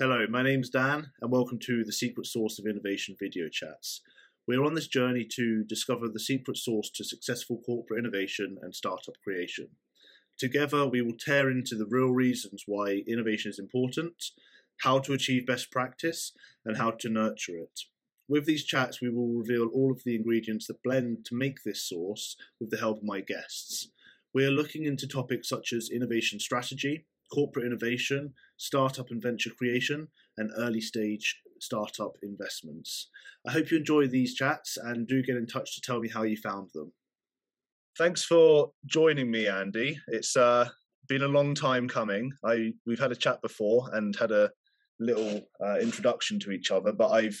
Hello, 0.00 0.26
my 0.28 0.42
name's 0.42 0.70
Dan, 0.70 1.12
and 1.20 1.30
welcome 1.30 1.60
to 1.60 1.84
the 1.84 1.92
Secret 1.92 2.26
Sauce 2.26 2.58
of 2.58 2.66
Innovation 2.66 3.14
video 3.16 3.48
chats. 3.48 4.00
We're 4.44 4.64
on 4.64 4.74
this 4.74 4.88
journey 4.88 5.24
to 5.36 5.62
discover 5.62 6.08
the 6.08 6.18
secret 6.18 6.56
sauce 6.56 6.90
to 6.96 7.04
successful 7.04 7.62
corporate 7.64 8.00
innovation 8.00 8.58
and 8.60 8.74
startup 8.74 9.14
creation. 9.22 9.68
Together, 10.36 10.84
we 10.84 11.00
will 11.00 11.16
tear 11.16 11.48
into 11.48 11.76
the 11.76 11.86
real 11.88 12.10
reasons 12.10 12.64
why 12.66 13.04
innovation 13.06 13.52
is 13.52 13.60
important, 13.60 14.32
how 14.78 14.98
to 14.98 15.12
achieve 15.12 15.46
best 15.46 15.70
practice, 15.70 16.32
and 16.64 16.76
how 16.76 16.90
to 16.90 17.08
nurture 17.08 17.56
it. 17.56 17.82
With 18.26 18.46
these 18.46 18.64
chats, 18.64 19.00
we 19.00 19.10
will 19.10 19.28
reveal 19.28 19.68
all 19.68 19.92
of 19.92 20.02
the 20.02 20.16
ingredients 20.16 20.66
that 20.66 20.82
blend 20.82 21.24
to 21.26 21.36
make 21.36 21.62
this 21.62 21.88
sauce 21.88 22.34
with 22.58 22.70
the 22.70 22.78
help 22.78 22.98
of 22.98 23.04
my 23.04 23.20
guests. 23.20 23.90
We 24.32 24.44
are 24.44 24.50
looking 24.50 24.86
into 24.86 25.06
topics 25.06 25.48
such 25.48 25.72
as 25.72 25.88
innovation 25.88 26.40
strategy, 26.40 27.06
corporate 27.34 27.66
innovation, 27.66 28.32
startup 28.56 29.10
and 29.10 29.22
venture 29.22 29.50
creation, 29.50 30.08
and 30.36 30.50
early 30.56 30.80
stage 30.80 31.40
startup 31.60 32.12
investments. 32.22 33.08
I 33.46 33.52
hope 33.52 33.70
you 33.70 33.78
enjoy 33.78 34.06
these 34.06 34.34
chats 34.34 34.76
and 34.76 35.08
do 35.08 35.22
get 35.22 35.36
in 35.36 35.46
touch 35.46 35.74
to 35.74 35.80
tell 35.80 36.00
me 36.00 36.08
how 36.08 36.22
you 36.22 36.36
found 36.36 36.70
them. 36.74 36.92
Thanks 37.96 38.24
for 38.24 38.72
joining 38.86 39.30
me, 39.30 39.46
Andy. 39.46 39.98
It's 40.08 40.36
uh, 40.36 40.68
been 41.08 41.22
a 41.22 41.28
long 41.28 41.54
time 41.54 41.88
coming. 41.88 42.32
I 42.44 42.72
we've 42.86 42.98
had 42.98 43.12
a 43.12 43.16
chat 43.16 43.40
before 43.42 43.88
and 43.92 44.16
had 44.16 44.32
a 44.32 44.50
little 45.00 45.42
uh, 45.64 45.78
introduction 45.78 46.38
to 46.40 46.50
each 46.50 46.70
other, 46.70 46.92
but 46.92 47.10
I've 47.10 47.40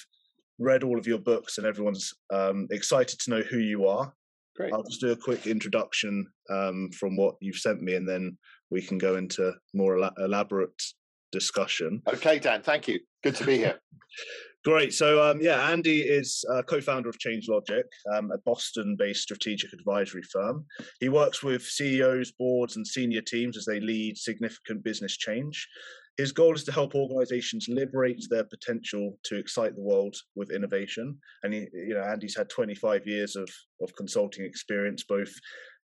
read 0.58 0.84
all 0.84 0.98
of 0.98 1.06
your 1.06 1.18
books 1.18 1.58
and 1.58 1.66
everyone's 1.66 2.12
um, 2.32 2.68
excited 2.70 3.18
to 3.20 3.30
know 3.30 3.42
who 3.42 3.58
you 3.58 3.86
are. 3.86 4.12
Great. 4.56 4.72
I'll 4.72 4.84
just 4.84 5.00
do 5.00 5.10
a 5.10 5.16
quick 5.16 5.48
introduction 5.48 6.26
um, 6.48 6.90
from 6.92 7.16
what 7.16 7.34
you've 7.40 7.56
sent 7.56 7.82
me, 7.82 7.94
and 7.96 8.08
then 8.08 8.38
we 8.74 8.82
can 8.82 8.98
go 8.98 9.14
into 9.14 9.52
more 9.72 10.10
elaborate 10.18 10.82
discussion. 11.30 12.02
Okay, 12.08 12.40
Dan, 12.40 12.60
thank 12.60 12.88
you. 12.88 12.98
Good 13.22 13.36
to 13.36 13.46
be 13.46 13.56
here. 13.58 13.78
Great. 14.64 14.92
So, 14.92 15.22
um, 15.22 15.40
yeah, 15.40 15.70
Andy 15.70 16.00
is 16.00 16.44
co-founder 16.66 17.08
of 17.08 17.18
Change 17.18 17.46
Logic, 17.48 17.84
um, 18.12 18.32
a 18.32 18.38
Boston-based 18.38 19.22
strategic 19.22 19.72
advisory 19.72 20.22
firm. 20.22 20.64
He 21.00 21.08
works 21.08 21.42
with 21.42 21.62
CEOs, 21.62 22.32
boards, 22.32 22.76
and 22.76 22.86
senior 22.86 23.20
teams 23.20 23.56
as 23.56 23.64
they 23.64 23.78
lead 23.78 24.16
significant 24.16 24.82
business 24.82 25.16
change. 25.16 25.68
His 26.16 26.32
goal 26.32 26.54
is 26.54 26.64
to 26.64 26.72
help 26.72 26.94
organizations 26.94 27.66
liberate 27.68 28.24
their 28.30 28.44
potential 28.44 29.18
to 29.24 29.36
excite 29.36 29.74
the 29.74 29.82
world 29.82 30.16
with 30.34 30.50
innovation. 30.50 31.18
And 31.42 31.52
he, 31.52 31.66
you 31.72 31.94
know, 31.94 32.02
Andy's 32.02 32.36
had 32.36 32.48
25 32.48 33.06
years 33.06 33.36
of 33.36 33.48
of 33.82 33.94
consulting 33.96 34.44
experience, 34.44 35.04
both 35.06 35.32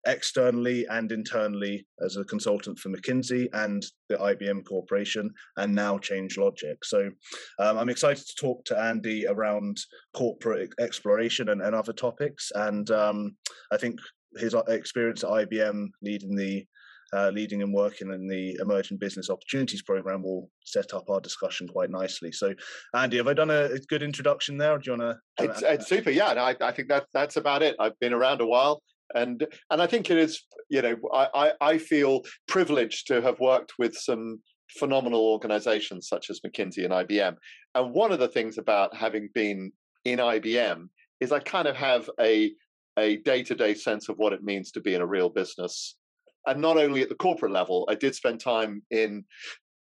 externally 0.06 0.86
and 0.90 1.12
internally 1.12 1.86
as 2.04 2.18
a 2.18 2.24
consultant 2.26 2.78
for 2.80 2.90
McKinsey 2.90 3.48
and 3.54 3.86
the 4.10 4.18
IBM 4.18 4.64
Corporation, 4.66 5.32
and 5.58 5.74
now 5.74 5.98
Change 5.98 6.38
Logic. 6.38 6.84
So 6.84 7.10
um, 7.60 7.78
I'm 7.78 7.90
excited 7.90 8.26
to 8.26 8.36
talk 8.36 8.66
to 8.66 8.80
Andy 8.80 9.26
around 9.28 9.78
corporate 10.14 10.72
exploration 10.80 11.50
and, 11.50 11.62
and 11.62 11.76
other 11.76 11.94
topics. 11.94 12.52
And 12.56 12.90
um, 12.92 13.36
I 13.72 13.78
think 13.78 14.00
his 14.38 14.54
uh, 14.54 14.64
experience 14.68 15.24
at 15.24 15.30
IBM 15.30 15.88
leading 16.02 16.36
the 16.36 16.66
uh, 17.14 17.30
leading 17.30 17.62
and 17.62 17.74
working 17.74 18.12
in 18.12 18.28
the 18.28 18.58
Emerging 18.60 18.98
Business 18.98 19.30
Opportunities 19.30 19.84
Program 19.84 20.24
will 20.24 20.50
set 20.66 20.94
up 20.94 21.10
our 21.10 21.22
discussion 21.22 21.68
quite 21.68 21.90
nicely. 21.90 22.32
So, 22.32 22.54
Andy, 22.94 23.18
have 23.18 23.28
I 23.28 23.34
done 23.34 23.52
a, 23.52 23.66
a 23.66 23.80
good 23.88 24.04
introduction 24.04 24.58
there? 24.58 24.78
do 24.78 24.92
you 24.92 24.98
want 24.98 25.18
to? 25.38 25.46
It's, 25.46 25.62
it's 25.62 25.88
super. 25.88 26.10
Yeah, 26.10 26.34
I, 26.34 26.56
I 26.60 26.72
think 26.72 26.90
that 26.90 27.06
that's 27.14 27.38
about 27.38 27.62
it. 27.62 27.76
I've 27.80 27.98
been 28.00 28.12
around 28.12 28.42
a 28.42 28.46
while 28.46 28.82
and 29.14 29.46
and 29.70 29.82
I 29.82 29.88
think 29.88 30.10
it 30.10 30.18
is 30.18 30.42
you 30.70 30.82
know 30.82 30.96
I, 31.14 31.54
I 31.62 31.78
feel 31.78 32.22
privileged 32.48 33.08
to 33.08 33.22
have 33.22 33.40
worked 33.40 33.74
with 33.78 33.96
some 33.96 34.42
phenomenal 34.70 35.22
organizations 35.22 36.08
such 36.08 36.30
as 36.30 36.42
McKinsey 36.42 36.86
and 36.86 36.94
IBM 36.94 37.36
and 37.76 37.94
one 37.94 38.12
of 38.12 38.20
the 38.20 38.28
things 38.28 38.58
about 38.58 38.96
having 38.96 39.30
been 39.34 39.72
in 40.06 40.20
IBM 40.20 40.90
is 41.20 41.32
I 41.32 41.40
kind 41.40 41.68
of 41.68 41.76
have 41.76 42.10
a 42.20 42.54
a 42.98 43.18
day-to-day 43.18 43.74
sense 43.74 44.08
of 44.10 44.18
what 44.18 44.34
it 44.34 44.44
means 44.44 44.72
to 44.72 44.80
be 44.80 44.96
in 44.96 45.02
a 45.02 45.06
real 45.06 45.28
business. 45.28 45.96
And 46.48 46.62
not 46.62 46.78
only 46.78 47.02
at 47.02 47.10
the 47.10 47.16
corporate 47.16 47.52
level 47.52 47.88
i 47.90 47.96
did 47.96 48.16
spend 48.16 48.40
time 48.40 48.84
in 48.92 49.26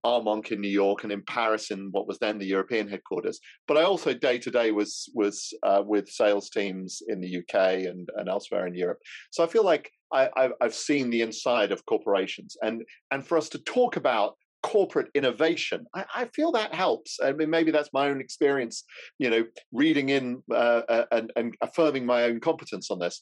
Armonk 0.05 0.51
in 0.51 0.61
New 0.61 0.75
York 0.83 1.03
and 1.03 1.11
in 1.11 1.23
Paris 1.23 1.71
in 1.71 1.89
what 1.91 2.07
was 2.07 2.19
then 2.19 2.37
the 2.37 2.45
European 2.45 2.87
headquarters. 2.87 3.39
But 3.67 3.77
I 3.77 3.83
also 3.83 4.13
day 4.13 4.37
to 4.39 4.51
day 4.51 4.71
was 4.71 5.09
was 5.15 5.51
uh, 5.63 5.81
with 5.85 6.07
sales 6.09 6.49
teams 6.49 7.01
in 7.07 7.19
the 7.19 7.37
UK 7.39 7.85
and, 7.89 8.07
and 8.15 8.29
elsewhere 8.29 8.67
in 8.67 8.75
Europe. 8.75 8.99
So 9.31 9.43
I 9.43 9.47
feel 9.47 9.65
like 9.65 9.91
I, 10.13 10.29
I've, 10.37 10.53
I've 10.61 10.75
seen 10.75 11.09
the 11.09 11.21
inside 11.21 11.71
of 11.71 11.85
corporations, 11.85 12.55
and 12.61 12.83
and 13.11 13.25
for 13.25 13.37
us 13.37 13.49
to 13.49 13.59
talk 13.59 13.97
about 13.97 14.35
corporate 14.63 15.09
innovation. 15.13 15.85
I, 15.93 16.05
I, 16.15 16.25
feel 16.33 16.51
that 16.53 16.73
helps. 16.73 17.19
I 17.23 17.33
mean, 17.33 17.51
maybe 17.51 17.69
that's 17.69 17.93
my 17.93 18.09
own 18.09 18.19
experience, 18.19 18.83
you 19.19 19.29
know, 19.29 19.43
reading 19.71 20.09
in 20.09 20.41
uh, 20.51 20.81
uh 20.89 21.05
and, 21.11 21.31
and 21.35 21.53
affirming 21.61 22.03
my 22.03 22.23
own 22.23 22.39
competence 22.39 22.89
on 22.89 22.97
this. 22.97 23.21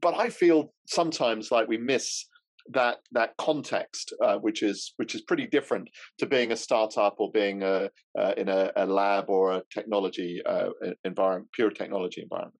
But 0.00 0.14
I 0.16 0.28
feel 0.28 0.72
sometimes 0.88 1.52
like 1.52 1.68
we 1.68 1.78
miss 1.78 2.26
that 2.72 2.98
that 3.12 3.36
context, 3.38 4.12
uh, 4.22 4.36
which 4.36 4.62
is 4.62 4.92
which 4.96 5.14
is 5.14 5.22
pretty 5.22 5.46
different 5.46 5.88
to 6.18 6.26
being 6.26 6.52
a 6.52 6.56
startup 6.56 7.16
or 7.18 7.30
being 7.32 7.62
a, 7.62 7.90
uh, 8.18 8.32
in 8.36 8.48
a, 8.48 8.72
a, 8.76 8.86
lab 8.86 9.28
or 9.28 9.52
a 9.52 9.62
technology 9.72 10.42
uh, 10.46 10.70
environment, 11.04 11.50
pure 11.52 11.70
technology 11.70 12.22
environment. 12.22 12.54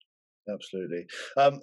Absolutely. 0.48 1.06
Um, 1.36 1.60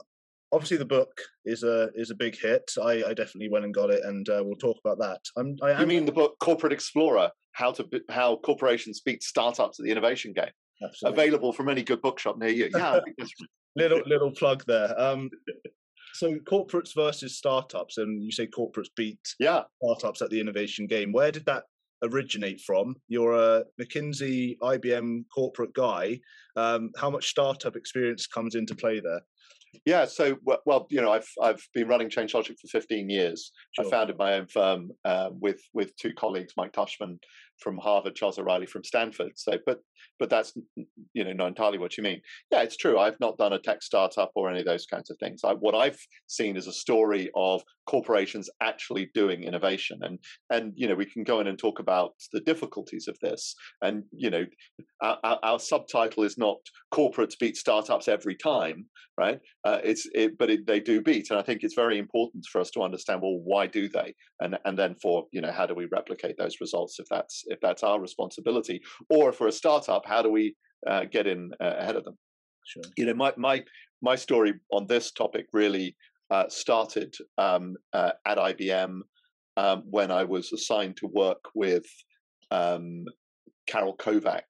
obviously, 0.51 0.77
the 0.77 0.85
book 0.85 1.11
is 1.45 1.63
a 1.63 1.89
is 1.95 2.11
a 2.11 2.15
big 2.15 2.37
hit. 2.37 2.71
I, 2.81 3.03
I 3.07 3.13
definitely 3.13 3.49
went 3.49 3.65
and 3.65 3.73
got 3.73 3.89
it, 3.89 4.03
and 4.03 4.27
uh, 4.29 4.41
we'll 4.43 4.55
talk 4.55 4.77
about 4.83 4.99
that. 4.99 5.21
I'm, 5.37 5.57
I 5.61 5.71
am... 5.71 5.81
You 5.81 5.87
mean 5.87 6.05
the 6.05 6.11
book 6.11 6.37
Corporate 6.39 6.73
Explorer: 6.73 7.31
How 7.53 7.71
to 7.71 7.87
how 8.09 8.37
corporations 8.37 9.01
beat 9.01 9.23
startups 9.23 9.79
at 9.79 9.85
the 9.85 9.91
innovation 9.91 10.33
game? 10.33 10.51
Absolutely. 10.83 11.23
Available 11.23 11.53
from 11.53 11.69
any 11.69 11.83
good 11.83 12.01
bookshop 12.01 12.37
near 12.37 12.49
you. 12.49 12.69
Yeah. 12.73 12.99
little 13.75 14.01
little 14.05 14.31
plug 14.31 14.63
there. 14.67 14.99
Um, 14.99 15.29
so 16.13 16.35
corporates 16.35 16.93
versus 16.95 17.37
startups, 17.37 17.97
and 17.97 18.23
you 18.23 18.31
say 18.31 18.47
corporates 18.47 18.89
beat 18.95 19.19
yeah. 19.39 19.63
startups 19.83 20.21
at 20.21 20.29
the 20.29 20.39
innovation 20.39 20.87
game. 20.87 21.11
Where 21.11 21.31
did 21.31 21.45
that 21.45 21.63
originate 22.03 22.61
from? 22.61 22.95
You're 23.07 23.33
a 23.33 23.63
McKinsey, 23.81 24.57
IBM 24.61 25.23
corporate 25.33 25.73
guy. 25.73 26.19
Um, 26.55 26.91
how 26.97 27.09
much 27.09 27.29
startup 27.29 27.75
experience 27.75 28.27
comes 28.27 28.55
into 28.55 28.75
play 28.75 28.99
there? 28.99 29.21
Yeah, 29.85 30.05
so 30.05 30.37
well, 30.43 30.85
you 30.91 31.01
know, 31.01 31.11
I've 31.11 31.27
I've 31.41 31.67
been 31.73 31.87
running 31.87 32.09
Change 32.09 32.33
Logic 32.33 32.55
for 32.61 32.67
15 32.67 33.09
years. 33.09 33.51
Sure. 33.71 33.85
I 33.85 33.89
founded 33.89 34.17
my 34.17 34.35
own 34.35 34.47
firm 34.47 34.91
uh, 35.03 35.29
with 35.39 35.61
with 35.73 35.95
two 35.97 36.13
colleagues, 36.13 36.53
Mike 36.55 36.73
Tushman 36.73 37.17
from 37.63 37.77
Harvard, 37.77 38.15
Charles 38.15 38.37
O'Reilly 38.37 38.65
from 38.65 38.83
Stanford. 38.83 39.31
So, 39.35 39.57
but 39.65 39.79
but 40.19 40.29
that's 40.29 40.53
you 41.13 41.23
know 41.23 41.33
not 41.33 41.47
entirely 41.47 41.77
what 41.77 41.97
you 41.97 42.03
mean. 42.03 42.21
Yeah, 42.51 42.61
it's 42.61 42.77
true. 42.77 42.99
I've 42.99 43.19
not 43.19 43.37
done 43.37 43.53
a 43.53 43.59
tech 43.59 43.81
startup 43.81 44.31
or 44.35 44.49
any 44.49 44.59
of 44.59 44.65
those 44.65 44.85
kinds 44.85 45.09
of 45.09 45.17
things. 45.17 45.41
I, 45.43 45.53
what 45.53 45.73
I've 45.73 45.99
seen 46.27 46.57
is 46.57 46.67
a 46.67 46.73
story 46.73 47.31
of 47.35 47.63
corporations 47.85 48.49
actually 48.61 49.09
doing 49.13 49.43
innovation, 49.43 49.99
and 50.03 50.19
and 50.49 50.73
you 50.75 50.87
know 50.87 50.95
we 50.95 51.05
can 51.05 51.23
go 51.23 51.39
in 51.39 51.47
and 51.47 51.57
talk 51.57 51.79
about 51.79 52.13
the 52.31 52.41
difficulties 52.41 53.07
of 53.07 53.17
this. 53.19 53.55
And 53.81 54.03
you 54.11 54.29
know, 54.29 54.45
our, 55.01 55.17
our, 55.23 55.39
our 55.43 55.59
subtitle 55.59 56.23
is 56.23 56.37
not 56.37 56.57
corporates 56.93 57.37
beat 57.39 57.57
startups 57.57 58.07
every 58.07 58.35
time, 58.35 58.85
right? 59.17 59.39
Uh, 59.63 59.79
it's 59.83 60.07
it, 60.13 60.37
but 60.37 60.49
it, 60.49 60.65
they 60.65 60.79
do 60.79 61.01
beat, 61.01 61.29
and 61.29 61.39
I 61.39 61.43
think 61.43 61.63
it's 61.63 61.75
very 61.75 61.97
important 61.97 62.45
for 62.51 62.61
us 62.61 62.71
to 62.71 62.81
understand. 62.81 63.21
Well, 63.21 63.39
why 63.43 63.67
do 63.67 63.87
they? 63.87 64.13
And 64.39 64.57
and 64.65 64.77
then 64.77 64.95
for 65.01 65.27
you 65.31 65.41
know, 65.41 65.51
how 65.51 65.65
do 65.65 65.75
we 65.75 65.87
replicate 65.91 66.37
those 66.37 66.61
results 66.61 66.99
if 66.99 67.07
that's 67.09 67.43
if 67.47 67.59
that's 67.61 67.83
our 67.83 67.99
responsibility, 67.99 68.81
or 69.09 69.31
for 69.31 69.47
a 69.47 69.51
startup, 69.51 70.05
how 70.05 70.21
do 70.21 70.31
we 70.31 70.55
uh, 70.87 71.05
get 71.05 71.27
in 71.27 71.51
uh, 71.61 71.75
ahead 71.77 71.95
of 71.95 72.03
them? 72.03 72.17
Sure. 72.65 72.83
You 72.97 73.05
know, 73.05 73.13
my 73.13 73.33
my 73.37 73.63
my 74.01 74.15
story 74.15 74.53
on 74.71 74.85
this 74.87 75.11
topic 75.11 75.47
really 75.53 75.95
uh, 76.29 76.45
started 76.49 77.13
um, 77.37 77.75
uh, 77.93 78.11
at 78.25 78.37
IBM 78.37 79.01
um, 79.57 79.83
when 79.89 80.11
I 80.11 80.23
was 80.23 80.51
assigned 80.51 80.97
to 80.97 81.07
work 81.07 81.49
with 81.53 81.85
um, 82.51 83.05
Carol 83.67 83.95
Kovac, 83.97 84.43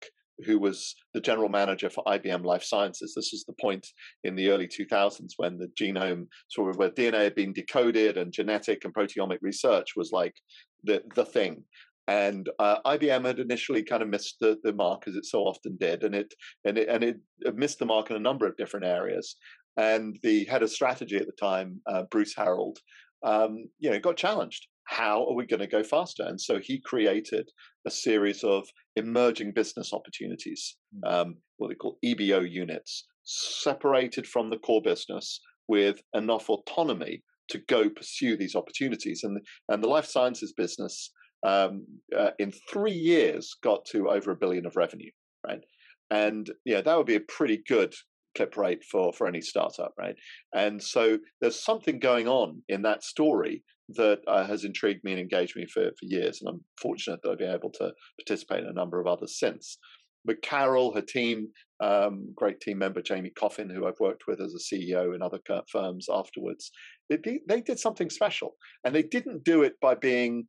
who 0.45 0.59
was 0.59 0.95
the 1.13 1.21
general 1.21 1.49
manager 1.49 1.89
for 1.89 2.03
IBM 2.05 2.43
Life 2.43 2.63
Sciences. 2.63 3.13
This 3.15 3.31
was 3.31 3.43
the 3.45 3.53
point 3.61 3.87
in 4.23 4.35
the 4.35 4.49
early 4.49 4.67
2000s 4.67 5.33
when 5.37 5.57
the 5.57 5.71
genome, 5.79 6.27
sort 6.49 6.69
of 6.69 6.77
where 6.77 6.89
DNA 6.89 7.23
had 7.23 7.35
been 7.35 7.53
decoded 7.53 8.17
and 8.17 8.31
genetic 8.31 8.85
and 8.85 8.93
proteomic 8.93 9.39
research 9.41 9.95
was 9.95 10.11
like 10.11 10.35
the, 10.83 11.03
the 11.15 11.25
thing. 11.25 11.63
And 12.07 12.49
uh, 12.59 12.81
IBM 12.85 13.25
had 13.25 13.39
initially 13.39 13.81
kind 13.81 14.03
of 14.03 14.09
missed 14.09 14.35
the, 14.41 14.57
the 14.63 14.73
mark 14.73 15.07
as 15.07 15.15
it 15.15 15.25
so 15.25 15.43
often 15.43 15.77
did, 15.77 16.03
and 16.03 16.13
it 16.13 16.33
and 16.65 16.77
it 16.77 16.89
and 16.89 17.01
it 17.01 17.17
missed 17.55 17.79
the 17.79 17.85
mark 17.85 18.09
in 18.09 18.17
a 18.17 18.19
number 18.19 18.45
of 18.45 18.57
different 18.57 18.85
areas. 18.85 19.37
And 19.77 20.17
the 20.23 20.45
head 20.45 20.63
of 20.63 20.69
strategy 20.71 21.17
at 21.17 21.25
the 21.25 21.33
time, 21.33 21.81
uh, 21.87 22.03
Bruce 22.11 22.35
Harreld, 22.35 22.77
um, 23.23 23.65
you 23.79 23.89
know, 23.89 23.99
got 23.99 24.17
challenged 24.17 24.67
how 24.85 25.25
are 25.27 25.33
we 25.33 25.45
going 25.45 25.59
to 25.59 25.67
go 25.67 25.83
faster? 25.83 26.23
And 26.23 26.39
so 26.39 26.59
he 26.59 26.81
created 26.83 27.49
a 27.85 27.91
series 27.91 28.43
of 28.43 28.67
emerging 28.95 29.53
business 29.53 29.93
opportunities, 29.93 30.77
hmm. 30.93 31.13
um, 31.13 31.35
what 31.57 31.69
they 31.69 31.75
call 31.75 31.97
EBO 32.03 32.49
units, 32.49 33.05
separated 33.23 34.27
from 34.27 34.49
the 34.49 34.57
core 34.57 34.81
business 34.81 35.39
with 35.67 36.01
enough 36.13 36.49
autonomy 36.49 37.23
to 37.49 37.59
go 37.69 37.89
pursue 37.89 38.35
these 38.35 38.55
opportunities. 38.55 39.21
And, 39.23 39.39
and 39.69 39.83
the 39.83 39.87
life 39.87 40.05
sciences 40.05 40.53
business 40.55 41.11
um, 41.45 41.85
uh, 42.17 42.31
in 42.39 42.51
three 42.69 42.93
years 42.93 43.55
got 43.63 43.85
to 43.85 44.09
over 44.09 44.31
a 44.31 44.35
billion 44.35 44.65
of 44.65 44.75
revenue, 44.75 45.11
right? 45.45 45.61
And 46.09 46.49
yeah, 46.65 46.81
that 46.81 46.97
would 46.97 47.05
be 47.05 47.15
a 47.15 47.21
pretty 47.21 47.63
good 47.67 47.93
clip 48.35 48.57
rate 48.57 48.83
for 48.83 49.13
for 49.13 49.27
any 49.27 49.41
startup, 49.41 49.93
right? 49.97 50.15
And 50.53 50.81
so 50.81 51.19
there's 51.41 51.63
something 51.63 51.99
going 51.99 52.27
on 52.27 52.61
in 52.69 52.81
that 52.83 53.03
story 53.03 53.63
that 53.89 54.19
uh, 54.27 54.45
has 54.45 54.63
intrigued 54.63 55.03
me 55.03 55.11
and 55.11 55.21
engaged 55.21 55.55
me 55.55 55.65
for 55.65 55.85
for 55.85 56.05
years, 56.05 56.41
and 56.41 56.49
I'm 56.49 56.63
fortunate 56.81 57.19
that 57.23 57.31
I've 57.31 57.37
been 57.37 57.53
able 57.53 57.71
to 57.71 57.93
participate 58.19 58.63
in 58.63 58.69
a 58.69 58.73
number 58.73 58.99
of 58.99 59.07
others 59.07 59.39
since. 59.39 59.77
But 60.25 60.41
Carol, 60.41 60.93
her 60.93 61.01
team, 61.01 61.49
um, 61.81 62.31
great 62.35 62.61
team 62.61 62.77
member 62.77 63.01
Jamie 63.01 63.33
Coffin, 63.37 63.69
who 63.69 63.85
I've 63.85 63.99
worked 63.99 64.23
with 64.27 64.39
as 64.39 64.53
a 64.53 64.75
CEO 64.75 65.13
in 65.13 65.21
other 65.21 65.39
firms 65.69 66.07
afterwards, 66.09 66.71
they, 67.09 67.39
they 67.47 67.61
did 67.61 67.79
something 67.79 68.09
special, 68.09 68.55
and 68.85 68.95
they 68.95 69.03
didn't 69.03 69.43
do 69.43 69.63
it 69.63 69.73
by 69.81 69.95
being, 69.95 70.47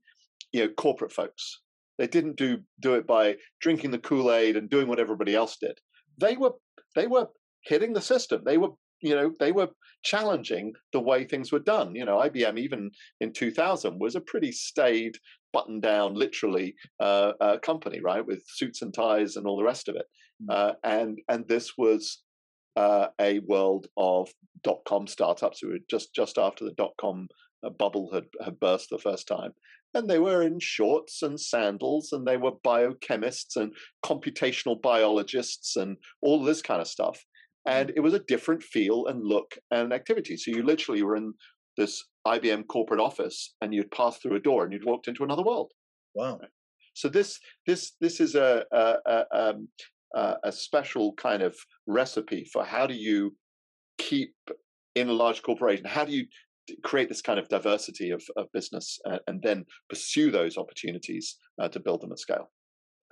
you 0.52 0.64
know, 0.64 0.72
corporate 0.76 1.12
folks. 1.12 1.60
They 1.98 2.06
didn't 2.06 2.36
do 2.36 2.58
do 2.80 2.94
it 2.94 3.06
by 3.06 3.36
drinking 3.60 3.90
the 3.92 3.98
Kool 3.98 4.32
Aid 4.32 4.56
and 4.56 4.70
doing 4.70 4.88
what 4.88 4.98
everybody 4.98 5.34
else 5.34 5.56
did. 5.60 5.78
They 6.18 6.36
were 6.36 6.52
they 6.94 7.06
were 7.06 7.28
hitting 7.64 7.92
the 7.92 8.00
system. 8.00 8.42
They 8.44 8.58
were 8.58 8.70
you 9.00 9.14
know 9.14 9.32
they 9.38 9.52
were 9.52 9.68
challenging 10.02 10.72
the 10.92 11.00
way 11.00 11.24
things 11.24 11.50
were 11.50 11.58
done. 11.58 11.94
You 11.94 12.04
know, 12.04 12.18
IBM 12.18 12.58
even 12.58 12.90
in 13.20 13.32
2000 13.32 13.98
was 13.98 14.16
a 14.16 14.20
pretty 14.20 14.52
staid, 14.52 15.16
button 15.52 15.80
down, 15.80 16.14
literally 16.14 16.74
uh, 17.00 17.32
uh, 17.40 17.58
company, 17.58 18.00
right, 18.00 18.24
with 18.24 18.42
suits 18.46 18.82
and 18.82 18.92
ties 18.92 19.36
and 19.36 19.46
all 19.46 19.56
the 19.56 19.64
rest 19.64 19.88
of 19.88 19.96
it. 19.96 20.06
Mm. 20.42 20.54
Uh, 20.54 20.72
and 20.84 21.18
and 21.28 21.48
this 21.48 21.78
was 21.78 22.22
uh, 22.76 23.08
a 23.20 23.38
world 23.40 23.86
of 23.96 24.28
dot 24.62 24.80
com 24.86 25.06
startups 25.06 25.60
who 25.60 25.68
were 25.68 25.78
just 25.88 26.14
just 26.14 26.38
after 26.38 26.64
the 26.64 26.72
dot 26.72 26.92
com 27.00 27.28
uh, 27.64 27.70
bubble 27.70 28.10
had, 28.12 28.26
had 28.44 28.60
burst 28.60 28.90
the 28.90 28.98
first 28.98 29.26
time. 29.26 29.52
And 29.96 30.10
they 30.10 30.18
were 30.18 30.42
in 30.42 30.58
shorts 30.58 31.22
and 31.22 31.40
sandals, 31.40 32.12
and 32.12 32.26
they 32.26 32.36
were 32.36 32.52
biochemists 32.66 33.56
and 33.56 33.72
computational 34.04 34.82
biologists 34.82 35.76
and 35.76 35.96
all 36.20 36.42
this 36.42 36.62
kind 36.62 36.80
of 36.80 36.88
stuff. 36.88 37.24
And 37.66 37.92
it 37.96 38.00
was 38.00 38.14
a 38.14 38.20
different 38.20 38.62
feel 38.62 39.06
and 39.06 39.24
look 39.24 39.56
and 39.70 39.92
activity. 39.92 40.36
So 40.36 40.50
you 40.50 40.62
literally 40.62 41.02
were 41.02 41.16
in 41.16 41.32
this 41.76 42.04
IBM 42.26 42.66
corporate 42.68 43.00
office 43.00 43.54
and 43.60 43.74
you'd 43.74 43.90
pass 43.90 44.18
through 44.18 44.36
a 44.36 44.40
door 44.40 44.64
and 44.64 44.72
you'd 44.72 44.84
walked 44.84 45.08
into 45.08 45.24
another 45.24 45.42
world. 45.42 45.72
Wow. 46.14 46.40
So 46.94 47.08
this 47.08 47.40
this 47.66 47.92
this 48.00 48.20
is 48.20 48.34
a 48.34 48.64
a, 48.72 48.96
a, 49.06 49.24
um, 49.32 49.68
a 50.44 50.52
special 50.52 51.12
kind 51.14 51.42
of 51.42 51.56
recipe 51.86 52.48
for 52.52 52.64
how 52.64 52.86
do 52.86 52.94
you 52.94 53.34
keep 53.98 54.34
in 54.94 55.08
a 55.08 55.12
large 55.12 55.42
corporation? 55.42 55.84
How 55.84 56.04
do 56.04 56.12
you 56.12 56.26
create 56.82 57.08
this 57.08 57.20
kind 57.20 57.38
of 57.38 57.48
diversity 57.48 58.10
of, 58.10 58.22
of 58.36 58.46
business 58.52 58.98
uh, 59.10 59.18
and 59.26 59.42
then 59.42 59.64
pursue 59.88 60.30
those 60.30 60.56
opportunities 60.56 61.36
uh, 61.60 61.68
to 61.68 61.80
build 61.80 62.00
them 62.00 62.12
at 62.12 62.18
scale? 62.18 62.50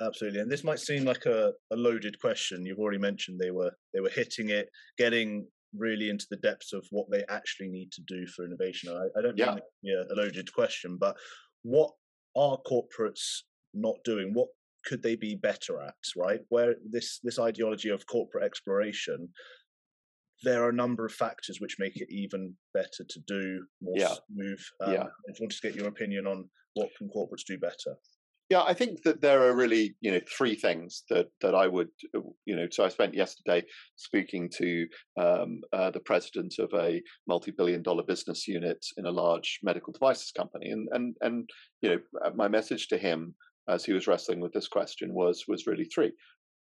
Absolutely, 0.01 0.41
and 0.41 0.51
this 0.51 0.65
might 0.65 0.81
seem 0.81 1.05
like 1.05 1.27
a, 1.27 1.53
a 1.71 1.77
loaded 1.77 2.19
question. 2.21 2.65
You've 2.65 2.79
already 2.79 2.99
mentioned 2.99 3.39
they 3.39 3.51
were 3.51 3.73
they 3.93 4.01
were 4.01 4.11
hitting 4.11 4.51
it, 4.51 4.69
getting 4.99 5.47
really 5.77 6.11
into 6.11 6.27
the 6.31 6.37
depths 6.39 6.73
of 6.73 6.87
what 6.91 7.11
they 7.11 7.25
actually 7.29 7.69
need 7.69 7.91
to 7.93 8.03
do 8.07 8.27
for 8.27 8.45
innovation. 8.45 8.91
I, 8.91 9.19
I 9.19 9.23
don't 9.23 9.37
yeah. 9.37 9.55
mean 9.55 9.61
yeah, 9.83 10.03
a 10.11 10.15
loaded 10.15 10.53
question, 10.53 10.97
but 10.99 11.17
what 11.63 11.91
are 12.37 12.59
corporates 12.67 13.43
not 13.75 13.97
doing? 14.05 14.33
What 14.33 14.49
could 14.85 15.03
they 15.03 15.15
be 15.15 15.35
better 15.35 15.81
at? 15.81 15.95
Right, 16.17 16.41
where 16.49 16.75
this 16.91 17.21
this 17.23 17.39
ideology 17.39 17.91
of 17.91 18.07
corporate 18.07 18.45
exploration, 18.45 19.29
there 20.43 20.65
are 20.65 20.71
a 20.71 20.75
number 20.75 21.05
of 21.05 21.13
factors 21.13 21.61
which 21.61 21.77
make 21.79 21.97
it 21.97 22.09
even 22.11 22.55
better 22.75 23.05
to 23.09 23.21
do 23.27 23.65
more 23.81 23.95
yeah. 23.97 24.15
smooth. 24.33 24.61
Um, 24.81 24.93
yeah. 24.93 25.03
I 25.03 25.31
just 25.31 25.41
wanted 25.41 25.61
to 25.61 25.69
get 25.69 25.77
your 25.77 25.89
opinion 25.89 26.27
on 26.27 26.49
what 26.75 26.89
can 26.99 27.09
corporates 27.09 27.45
do 27.47 27.59
better. 27.59 27.97
Yeah, 28.53 28.65
I 28.65 28.75
think 28.75 29.03
that 29.05 29.23
there 29.23 29.49
are 29.49 29.57
really, 29.57 29.97
you 30.03 30.13
know, 30.13 30.21
three 30.37 30.57
things 30.57 31.05
that 31.09 31.29
that 31.41 31.55
I 31.55 31.67
would, 31.67 31.89
uh, 32.15 32.21
you 32.45 32.55
know. 32.55 32.67
So 32.71 32.85
I 32.85 32.91
spent 32.91 33.15
yesterday 33.15 33.63
speaking 33.97 34.51
to 34.59 34.87
um, 35.19 35.63
uh, 35.73 35.91
the 35.91 36.01
president 36.01 36.57
of 36.59 36.69
a 36.75 37.01
multi-billion-dollar 37.27 38.03
business 38.03 38.47
unit 38.47 38.85
in 38.99 39.07
a 39.07 39.11
large 39.11 39.59
medical 39.63 39.95
devices 39.95 40.33
company, 40.33 40.69
and 40.71 40.87
and 40.93 41.17
and 41.23 41.49
you 41.81 41.89
know, 41.89 42.01
uh, 42.23 42.33
my 42.35 42.47
message 42.47 42.89
to 42.89 42.99
him 42.99 43.35
as 43.71 43.87
he 43.87 43.95
was 43.95 44.07
wrestling 44.07 44.41
with 44.41 44.53
this 44.53 44.69
question 44.69 45.15
was 45.15 45.45
was 45.49 45.67
really 45.67 45.87
three. 45.87 46.13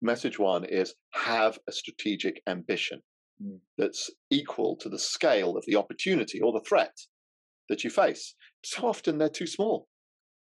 Message 0.01 0.38
one 0.38 0.66
is 0.66 0.94
have 1.13 1.57
a 1.69 1.72
strategic 1.72 2.42
ambition 2.48 3.00
mm. 3.42 3.60
that's 3.78 4.10
equal 4.30 4.75
to 4.81 4.89
the 4.89 5.00
scale 5.00 5.56
of 5.56 5.63
the 5.68 5.78
opportunity 5.78 6.42
or 6.42 6.51
the 6.51 6.68
threat 6.68 6.98
that 7.69 7.86
you 7.86 7.89
face. 7.89 8.36
So 8.66 8.89
often 8.89 9.19
they're 9.19 9.30
too 9.30 9.48
small 9.48 9.88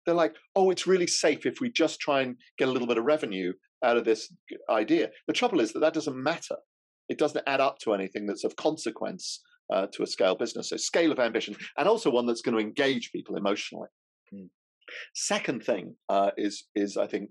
they're 0.09 0.15
like, 0.15 0.35
oh, 0.55 0.71
it's 0.71 0.87
really 0.87 1.07
safe 1.07 1.45
if 1.45 1.61
we 1.61 1.71
just 1.71 1.99
try 1.99 2.21
and 2.21 2.35
get 2.57 2.67
a 2.67 2.71
little 2.71 2.87
bit 2.87 2.97
of 2.97 3.05
revenue 3.05 3.53
out 3.85 3.95
of 3.95 4.05
this 4.05 4.33
idea. 4.69 5.09
The 5.27 5.33
trouble 5.33 5.59
is 5.61 5.71
that 5.73 5.79
that 5.79 5.93
doesn't 5.93 6.21
matter. 6.21 6.57
It 7.07 7.19
doesn't 7.19 7.43
add 7.47 7.61
up 7.61 7.77
to 7.79 7.93
anything 7.93 8.25
that's 8.25 8.43
of 8.43 8.55
consequence 8.55 9.41
uh, 9.71 9.87
to 9.93 10.03
a 10.03 10.07
scale 10.07 10.35
business. 10.35 10.69
So 10.69 10.77
scale 10.77 11.11
of 11.11 11.19
ambition, 11.19 11.55
and 11.77 11.87
also 11.87 12.09
one 12.09 12.25
that's 12.25 12.41
going 12.41 12.57
to 12.57 12.63
engage 12.63 13.11
people 13.11 13.35
emotionally. 13.35 13.87
Mm. 14.33 14.49
Second 15.13 15.63
thing 15.63 15.95
uh, 16.09 16.31
is 16.37 16.65
is 16.75 16.97
I 16.97 17.07
think 17.07 17.29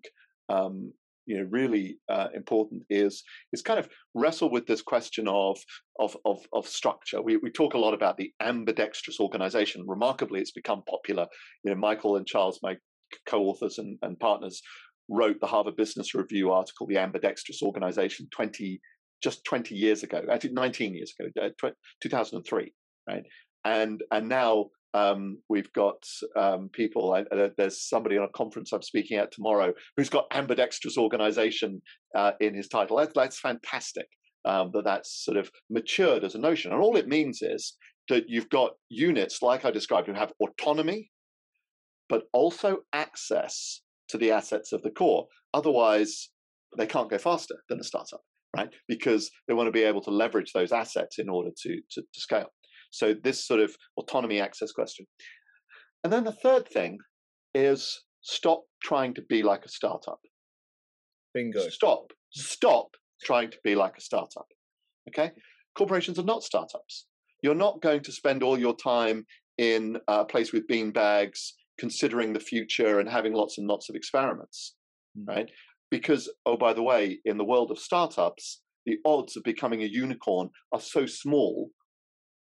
um, 0.48 0.92
you 1.28 1.36
know 1.36 1.46
really 1.50 1.98
uh, 2.08 2.28
important 2.34 2.82
is 2.90 3.22
is 3.52 3.62
kind 3.62 3.78
of 3.78 3.88
wrestle 4.14 4.50
with 4.50 4.66
this 4.66 4.82
question 4.82 5.28
of 5.28 5.58
of 6.00 6.16
of, 6.24 6.38
of 6.52 6.66
structure. 6.66 7.22
We 7.22 7.36
we 7.36 7.50
talk 7.50 7.74
a 7.74 7.78
lot 7.78 7.94
about 7.94 8.16
the 8.16 8.32
ambidextrous 8.40 9.20
organization. 9.20 9.84
Remarkably, 9.86 10.40
it's 10.40 10.50
become 10.50 10.82
popular. 10.88 11.26
You 11.62 11.70
know, 11.70 11.76
Michael 11.76 12.16
and 12.16 12.26
Charles, 12.26 12.58
my 12.62 12.76
co-authors 13.26 13.78
and, 13.78 13.98
and 14.02 14.18
partners, 14.18 14.60
wrote 15.08 15.38
the 15.40 15.46
Harvard 15.46 15.76
Business 15.76 16.14
Review 16.14 16.50
article, 16.50 16.86
"The 16.86 16.98
Ambidextrous 16.98 17.62
Organization," 17.62 18.26
twenty 18.32 18.80
just 19.20 19.44
20 19.44 19.74
years 19.74 20.04
ago, 20.04 20.24
actually 20.30 20.52
19 20.52 20.94
years 20.94 21.12
ago, 21.18 21.28
uh, 21.42 21.70
2003, 22.00 22.72
right? 23.08 23.24
And 23.64 24.00
and 24.12 24.28
now 24.28 24.66
um, 24.94 25.38
we've 25.48 25.72
got 25.72 26.02
um, 26.36 26.70
people. 26.72 27.12
Uh, 27.12 27.48
there's 27.56 27.88
somebody 27.88 28.16
on 28.16 28.24
a 28.24 28.36
conference 28.36 28.72
I'm 28.72 28.82
speaking 28.82 29.18
at 29.18 29.32
tomorrow 29.32 29.72
who's 29.96 30.08
got 30.08 30.26
ambidextrous 30.32 30.96
organization 30.96 31.82
uh, 32.16 32.32
in 32.40 32.54
his 32.54 32.68
title. 32.68 32.96
That's, 32.96 33.12
that's 33.14 33.38
fantastic. 33.38 34.06
Um, 34.44 34.70
that 34.72 34.84
that's 34.84 35.24
sort 35.24 35.36
of 35.36 35.50
matured 35.68 36.24
as 36.24 36.34
a 36.34 36.38
notion, 36.38 36.72
and 36.72 36.80
all 36.80 36.96
it 36.96 37.08
means 37.08 37.42
is 37.42 37.76
that 38.08 38.24
you've 38.28 38.48
got 38.48 38.72
units 38.88 39.42
like 39.42 39.64
I 39.64 39.70
described 39.70 40.06
who 40.06 40.14
have 40.14 40.32
autonomy, 40.40 41.10
but 42.08 42.22
also 42.32 42.78
access 42.92 43.82
to 44.08 44.16
the 44.16 44.30
assets 44.30 44.72
of 44.72 44.82
the 44.82 44.90
core. 44.90 45.26
Otherwise, 45.52 46.30
they 46.76 46.86
can't 46.86 47.10
go 47.10 47.18
faster 47.18 47.56
than 47.68 47.80
a 47.80 47.84
startup, 47.84 48.22
right? 48.56 48.70
Because 48.86 49.30
they 49.46 49.54
want 49.54 49.66
to 49.66 49.72
be 49.72 49.82
able 49.82 50.02
to 50.02 50.10
leverage 50.10 50.52
those 50.52 50.72
assets 50.72 51.18
in 51.18 51.28
order 51.28 51.50
to, 51.62 51.80
to, 51.90 52.00
to 52.00 52.20
scale. 52.20 52.48
So 52.90 53.14
this 53.22 53.46
sort 53.46 53.60
of 53.60 53.74
autonomy 53.96 54.40
access 54.40 54.72
question. 54.72 55.06
And 56.04 56.12
then 56.12 56.24
the 56.24 56.32
third 56.32 56.68
thing 56.68 56.98
is 57.54 58.02
stop 58.22 58.62
trying 58.82 59.14
to 59.14 59.22
be 59.28 59.42
like 59.42 59.64
a 59.64 59.68
startup. 59.68 60.20
Bingo. 61.34 61.68
Stop. 61.68 62.12
Stop 62.30 62.88
trying 63.22 63.50
to 63.50 63.58
be 63.64 63.74
like 63.74 63.96
a 63.96 64.00
startup. 64.00 64.46
Okay? 65.08 65.32
Corporations 65.76 66.18
are 66.18 66.24
not 66.24 66.42
startups. 66.42 67.06
You're 67.42 67.54
not 67.54 67.82
going 67.82 68.02
to 68.02 68.12
spend 68.12 68.42
all 68.42 68.58
your 68.58 68.76
time 68.76 69.24
in 69.58 69.96
a 70.08 70.24
place 70.24 70.52
with 70.52 70.66
bean 70.66 70.90
bags, 70.92 71.54
considering 71.78 72.32
the 72.32 72.40
future 72.40 73.00
and 73.00 73.08
having 73.08 73.32
lots 73.32 73.58
and 73.58 73.66
lots 73.66 73.88
of 73.88 73.96
experiments, 73.96 74.74
mm. 75.16 75.26
right? 75.28 75.50
Because, 75.90 76.30
oh, 76.46 76.56
by 76.56 76.72
the 76.72 76.82
way, 76.82 77.18
in 77.24 77.38
the 77.38 77.44
world 77.44 77.70
of 77.70 77.78
startups, 77.78 78.60
the 78.86 78.98
odds 79.04 79.36
of 79.36 79.42
becoming 79.42 79.82
a 79.82 79.86
unicorn 79.86 80.50
are 80.72 80.80
so 80.80 81.06
small 81.06 81.70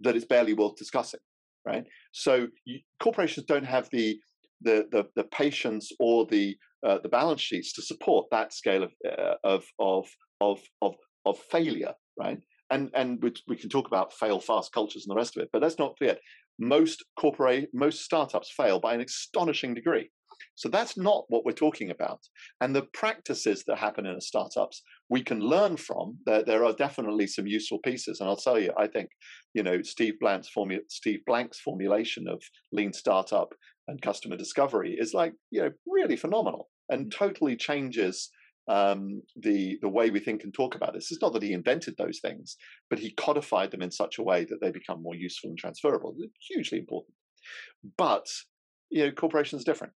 that 0.02 0.16
it's 0.16 0.26
barely 0.26 0.54
worth 0.54 0.76
discussing, 0.76 1.20
right? 1.66 1.86
So 2.12 2.48
you, 2.66 2.80
corporations 3.00 3.46
don't 3.46 3.66
have 3.66 3.90
the 3.92 4.18
the, 4.62 4.88
the, 4.92 5.06
the 5.16 5.26
patience 5.26 5.92
or 6.00 6.26
the 6.26 6.56
uh, 6.86 7.00
the 7.04 7.10
balance 7.10 7.42
sheets 7.42 7.74
to 7.74 7.82
support 7.82 8.28
that 8.32 8.54
scale 8.54 8.84
of 8.84 8.92
uh, 9.06 9.36
of, 9.44 9.66
of 9.80 10.08
of 10.42 10.60
of 10.82 10.96
of 11.26 11.40
failure, 11.52 11.94
right? 12.18 12.40
And 12.70 12.90
and 12.96 13.22
we, 13.22 13.34
we 13.48 13.56
can 13.56 13.70
talk 13.70 13.88
about 13.88 14.14
fail 14.14 14.40
fast 14.40 14.72
cultures 14.74 15.06
and 15.06 15.12
the 15.12 15.18
rest 15.18 15.36
of 15.36 15.44
it, 15.44 15.50
but 15.52 15.62
let's 15.62 15.80
not 15.80 15.98
forget 15.98 16.20
most 16.58 17.04
corporate 17.20 17.70
most 17.74 18.04
startups 18.04 18.52
fail 18.56 18.80
by 18.80 18.94
an 18.94 19.02
astonishing 19.02 19.74
degree. 19.74 20.10
So 20.56 20.70
that's 20.70 20.98
not 20.98 21.26
what 21.28 21.46
we're 21.46 21.52
talking 21.52 21.92
about. 21.92 22.22
And 22.62 22.76
the 22.76 22.88
practices 22.94 23.64
that 23.68 23.78
happen 23.78 24.06
in 24.06 24.20
startups, 24.22 24.82
we 25.10 25.22
can 25.22 25.40
learn 25.42 25.78
from. 25.78 26.18
There, 26.26 26.44
there 26.44 26.66
are 26.66 26.74
definitely 26.74 27.28
some 27.28 27.46
useful 27.46 27.80
pieces. 27.80 28.20
And 28.20 28.30
I'll 28.30 28.38
tell 28.38 28.60
you, 28.60 28.72
I 28.78 28.88
think, 28.88 29.10
you 29.54 29.64
know, 29.64 29.82
Steve 29.82 30.16
Blank's, 30.20 30.50
formu- 30.56 30.90
Steve 30.90 31.20
Blank's 31.28 31.60
formulation 31.60 32.28
of 32.28 32.42
lean 32.72 32.94
startup 32.94 33.54
and 33.88 34.02
customer 34.02 34.38
discovery 34.38 34.96
is 34.98 35.14
like, 35.14 35.34
you 35.52 35.62
know, 35.62 35.72
really 35.86 36.16
phenomenal 36.16 36.70
and 36.90 37.08
mm. 37.08 37.12
totally 37.12 37.56
changes 37.56 38.30
um, 38.68 39.22
the 39.36 39.78
the 39.84 39.90
way 39.90 40.10
we 40.10 40.20
think 40.20 40.44
and 40.44 40.52
talk 40.52 40.74
about 40.74 40.96
this. 40.96 41.12
It's 41.12 41.22
not 41.22 41.34
that 41.34 41.44
he 41.44 41.54
invented 41.54 41.96
those 41.98 42.20
things, 42.20 42.58
but 42.90 42.98
he 42.98 43.14
codified 43.14 43.70
them 43.70 43.84
in 43.84 43.92
such 43.92 44.18
a 44.18 44.24
way 44.24 44.44
that 44.46 44.58
they 44.60 44.72
become 44.72 45.04
more 45.04 45.14
useful 45.14 45.52
and 45.52 45.58
transferable. 45.60 46.16
It's 46.18 46.48
hugely 46.50 46.80
important. 46.80 47.14
But 47.96 48.26
you 48.90 49.06
know, 49.06 49.12
corporations 49.12 49.62
are 49.62 49.72
different 49.72 49.94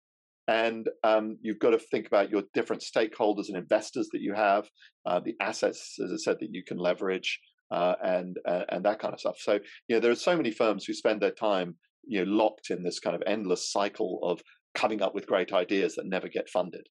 and 0.48 0.88
um, 1.04 1.38
you've 1.42 1.60
got 1.60 1.72
to 1.72 1.80
think 1.80 2.08
about 2.08 2.30
your 2.30 2.44
different 2.54 2.82
stakeholders 2.82 3.50
and 3.50 3.58
investors 3.58 4.10
that 4.14 4.22
you 4.22 4.34
have, 4.34 4.70
uh, 5.06 5.20
the 5.20 5.36
assets, 5.42 5.96
as 6.04 6.12
I 6.12 6.18
said, 6.18 6.38
that 6.40 6.50
you 6.52 6.64
can 6.64 6.78
leverage, 6.78 7.40
uh, 7.72 7.96
and 8.02 8.38
uh, 8.48 8.64
and 8.70 8.86
that 8.86 9.00
kind 9.00 9.14
of 9.14 9.20
stuff. 9.20 9.38
So 9.40 9.60
you 9.88 9.96
know, 9.96 10.00
there 10.00 10.12
are 10.12 10.16
so 10.16 10.38
many 10.38 10.52
firms 10.52 10.86
who 10.86 10.94
spend 10.94 11.22
their 11.22 11.32
time 11.32 11.76
you 12.06 12.24
know 12.24 12.32
locked 12.32 12.70
in 12.70 12.84
this 12.84 13.00
kind 13.00 13.16
of 13.16 13.24
endless 13.28 13.72
cycle 13.72 14.20
of 14.24 14.42
coming 14.74 15.02
up 15.02 15.14
with 15.14 15.28
great 15.28 15.52
ideas 15.52 15.96
that 15.96 16.06
never 16.06 16.30
get 16.30 16.50
funded, 16.50 16.88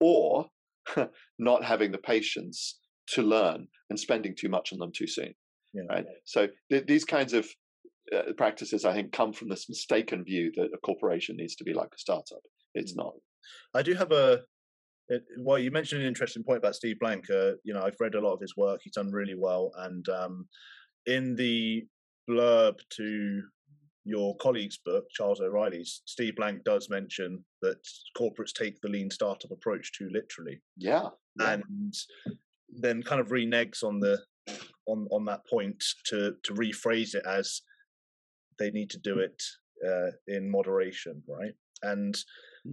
or 0.00 0.46
not 1.38 1.64
having 1.64 1.92
the 1.92 1.98
patience 1.98 2.78
to 3.08 3.22
learn 3.22 3.66
and 3.88 3.98
spending 3.98 4.34
too 4.38 4.48
much 4.48 4.72
on 4.72 4.78
them 4.78 4.92
too 4.94 5.06
soon. 5.06 5.34
Yeah. 5.72 5.82
Right. 5.88 6.04
So 6.24 6.48
th- 6.70 6.86
these 6.86 7.04
kinds 7.04 7.32
of 7.32 7.48
uh, 8.14 8.32
practices, 8.36 8.84
I 8.84 8.92
think, 8.94 9.12
come 9.12 9.32
from 9.32 9.48
this 9.48 9.68
mistaken 9.68 10.24
view 10.24 10.52
that 10.56 10.70
a 10.74 10.78
corporation 10.78 11.36
needs 11.36 11.56
to 11.56 11.64
be 11.64 11.74
like 11.74 11.90
a 11.94 11.98
startup. 11.98 12.42
It's 12.74 12.92
mm. 12.92 12.98
not. 12.98 13.14
I 13.74 13.82
do 13.82 13.94
have 13.94 14.12
a. 14.12 14.40
Well, 15.38 15.58
you 15.58 15.70
mentioned 15.70 16.02
an 16.02 16.08
interesting 16.08 16.44
point 16.44 16.58
about 16.58 16.74
Steve 16.74 16.98
Blank. 17.00 17.30
Uh, 17.30 17.52
you 17.64 17.72
know, 17.72 17.82
I've 17.82 17.96
read 17.98 18.14
a 18.14 18.20
lot 18.20 18.34
of 18.34 18.40
his 18.40 18.56
work. 18.56 18.80
He's 18.82 18.92
done 18.92 19.10
really 19.10 19.36
well, 19.36 19.72
and 19.78 20.06
um, 20.08 20.48
in 21.06 21.34
the 21.34 21.86
blurb 22.28 22.74
to 22.96 23.42
your 24.04 24.36
colleague's 24.36 24.78
book, 24.78 25.04
Charles 25.12 25.40
O'Reilly's, 25.40 26.02
Steve 26.06 26.36
Blank 26.36 26.64
does 26.64 26.88
mention 26.90 27.44
that 27.62 27.78
corporates 28.16 28.52
take 28.52 28.80
the 28.80 28.88
lean 28.88 29.10
startup 29.10 29.50
approach 29.50 29.92
too 29.92 30.08
literally. 30.12 30.60
Yeah. 30.76 31.08
yeah. 31.38 31.52
And 31.52 31.94
then 32.70 33.02
kind 33.02 33.20
of 33.20 33.28
reneges 33.28 33.82
on 33.82 34.00
the 34.00 34.18
on 34.86 35.06
on 35.10 35.24
that 35.26 35.46
point 35.46 35.82
to 36.06 36.34
to 36.42 36.54
rephrase 36.54 37.14
it 37.14 37.24
as 37.26 37.60
they 38.58 38.70
need 38.70 38.90
to 38.90 38.98
do 38.98 39.18
it 39.18 39.42
uh, 39.86 40.10
in 40.26 40.50
moderation, 40.50 41.22
right? 41.28 41.52
And 41.82 42.16
hmm. 42.64 42.72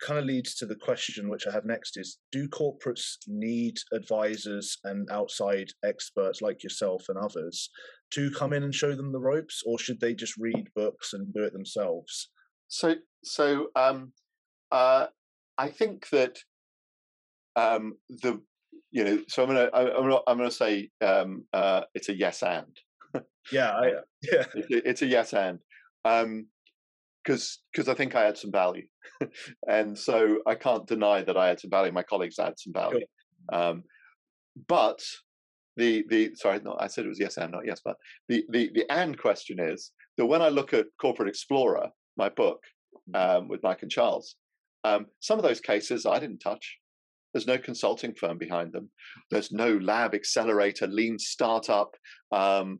kind 0.00 0.18
of 0.18 0.24
leads 0.24 0.54
to 0.56 0.66
the 0.66 0.76
question 0.76 1.28
which 1.28 1.46
I 1.46 1.52
have 1.52 1.64
next 1.64 1.96
is 1.96 2.18
do 2.30 2.48
corporates 2.48 3.16
need 3.26 3.78
advisors 3.92 4.78
and 4.84 5.10
outside 5.10 5.70
experts 5.84 6.40
like 6.40 6.62
yourself 6.62 7.04
and 7.08 7.18
others 7.18 7.70
to 8.12 8.30
come 8.30 8.52
in 8.52 8.62
and 8.62 8.74
show 8.74 8.94
them 8.94 9.12
the 9.12 9.18
ropes 9.18 9.62
or 9.66 9.78
should 9.78 10.00
they 10.00 10.14
just 10.14 10.36
read 10.38 10.68
books 10.74 11.12
and 11.12 11.34
do 11.34 11.42
it 11.42 11.52
themselves 11.52 12.30
so 12.68 12.94
so 13.24 13.66
um 13.74 14.12
uh 14.70 15.06
I 15.58 15.68
think 15.68 16.08
that 16.10 16.38
um 17.56 17.94
the 18.08 18.40
you 18.90 19.04
know 19.04 19.22
so 19.28 19.42
I'm 19.42 19.48
gonna 19.48 19.70
I'm 19.74 19.86
gonna 19.88 20.18
I'm 20.26 20.38
gonna 20.38 20.50
say 20.50 20.90
um 21.00 21.44
uh 21.52 21.82
it's 21.94 22.08
a 22.08 22.16
yes 22.16 22.42
and 22.42 22.78
yeah 23.52 23.70
I, 23.70 23.86
yeah 24.32 24.44
it's 24.54 25.02
a 25.02 25.06
yes 25.06 25.32
and 25.32 25.58
um 26.04 26.46
because 27.28 27.60
because 27.72 27.88
I 27.88 27.94
think 27.94 28.14
I 28.14 28.24
had 28.24 28.38
some 28.38 28.50
value, 28.50 28.86
and 29.68 29.96
so 29.98 30.38
I 30.46 30.54
can't 30.54 30.86
deny 30.86 31.22
that 31.22 31.36
I 31.36 31.48
had 31.48 31.60
some 31.60 31.70
value. 31.70 31.92
My 31.92 32.02
colleagues 32.02 32.36
had 32.38 32.58
some 32.58 32.72
value, 32.72 33.04
um, 33.52 33.84
but 34.66 35.00
the 35.76 36.04
the 36.08 36.34
sorry, 36.34 36.60
no, 36.64 36.76
I 36.80 36.86
said 36.86 37.04
it 37.04 37.08
was 37.08 37.20
yes 37.20 37.36
and 37.36 37.52
not 37.52 37.66
yes, 37.66 37.80
but 37.84 37.96
the 38.28 38.44
the 38.50 38.70
the 38.74 38.90
and 38.90 39.18
question 39.18 39.60
is 39.60 39.92
that 40.16 40.26
when 40.26 40.42
I 40.42 40.48
look 40.48 40.72
at 40.72 40.86
Corporate 41.00 41.28
Explorer, 41.28 41.88
my 42.16 42.30
book 42.30 42.60
mm-hmm. 43.10 43.42
um, 43.42 43.48
with 43.48 43.62
Mike 43.62 43.82
and 43.82 43.90
Charles, 43.90 44.36
um, 44.84 45.06
some 45.20 45.38
of 45.38 45.44
those 45.44 45.60
cases 45.60 46.06
I 46.06 46.18
didn't 46.18 46.38
touch. 46.38 46.78
There's 47.34 47.46
no 47.46 47.58
consulting 47.58 48.14
firm 48.14 48.38
behind 48.38 48.72
them. 48.72 48.90
There's 49.30 49.52
no 49.52 49.76
lab 49.76 50.14
accelerator, 50.14 50.86
lean 50.86 51.18
startup, 51.18 51.94
um, 52.32 52.78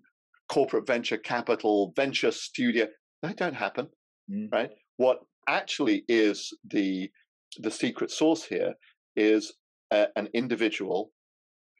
corporate 0.48 0.86
venture 0.86 1.18
capital, 1.18 1.92
venture 1.96 2.30
studio. 2.30 2.86
They 3.22 3.32
don't 3.32 3.54
happen 3.54 3.88
mm. 4.30 4.52
right? 4.52 4.70
What 4.96 5.20
actually 5.48 6.04
is 6.08 6.52
the 6.70 7.10
the 7.58 7.70
secret 7.70 8.10
source 8.10 8.44
here 8.44 8.74
is 9.16 9.52
a, 9.90 10.08
an 10.16 10.28
individual 10.34 11.10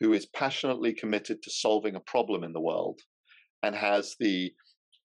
who 0.01 0.13
is 0.13 0.27
passionately 0.27 0.95
committed 0.95 1.43
to 1.43 1.51
solving 1.51 1.97
a 1.97 2.01
problem 2.01 2.43
in 2.43 2.53
the 2.53 2.61
world 2.61 3.01
and 3.63 3.75
has 3.75 4.17
the 4.19 4.53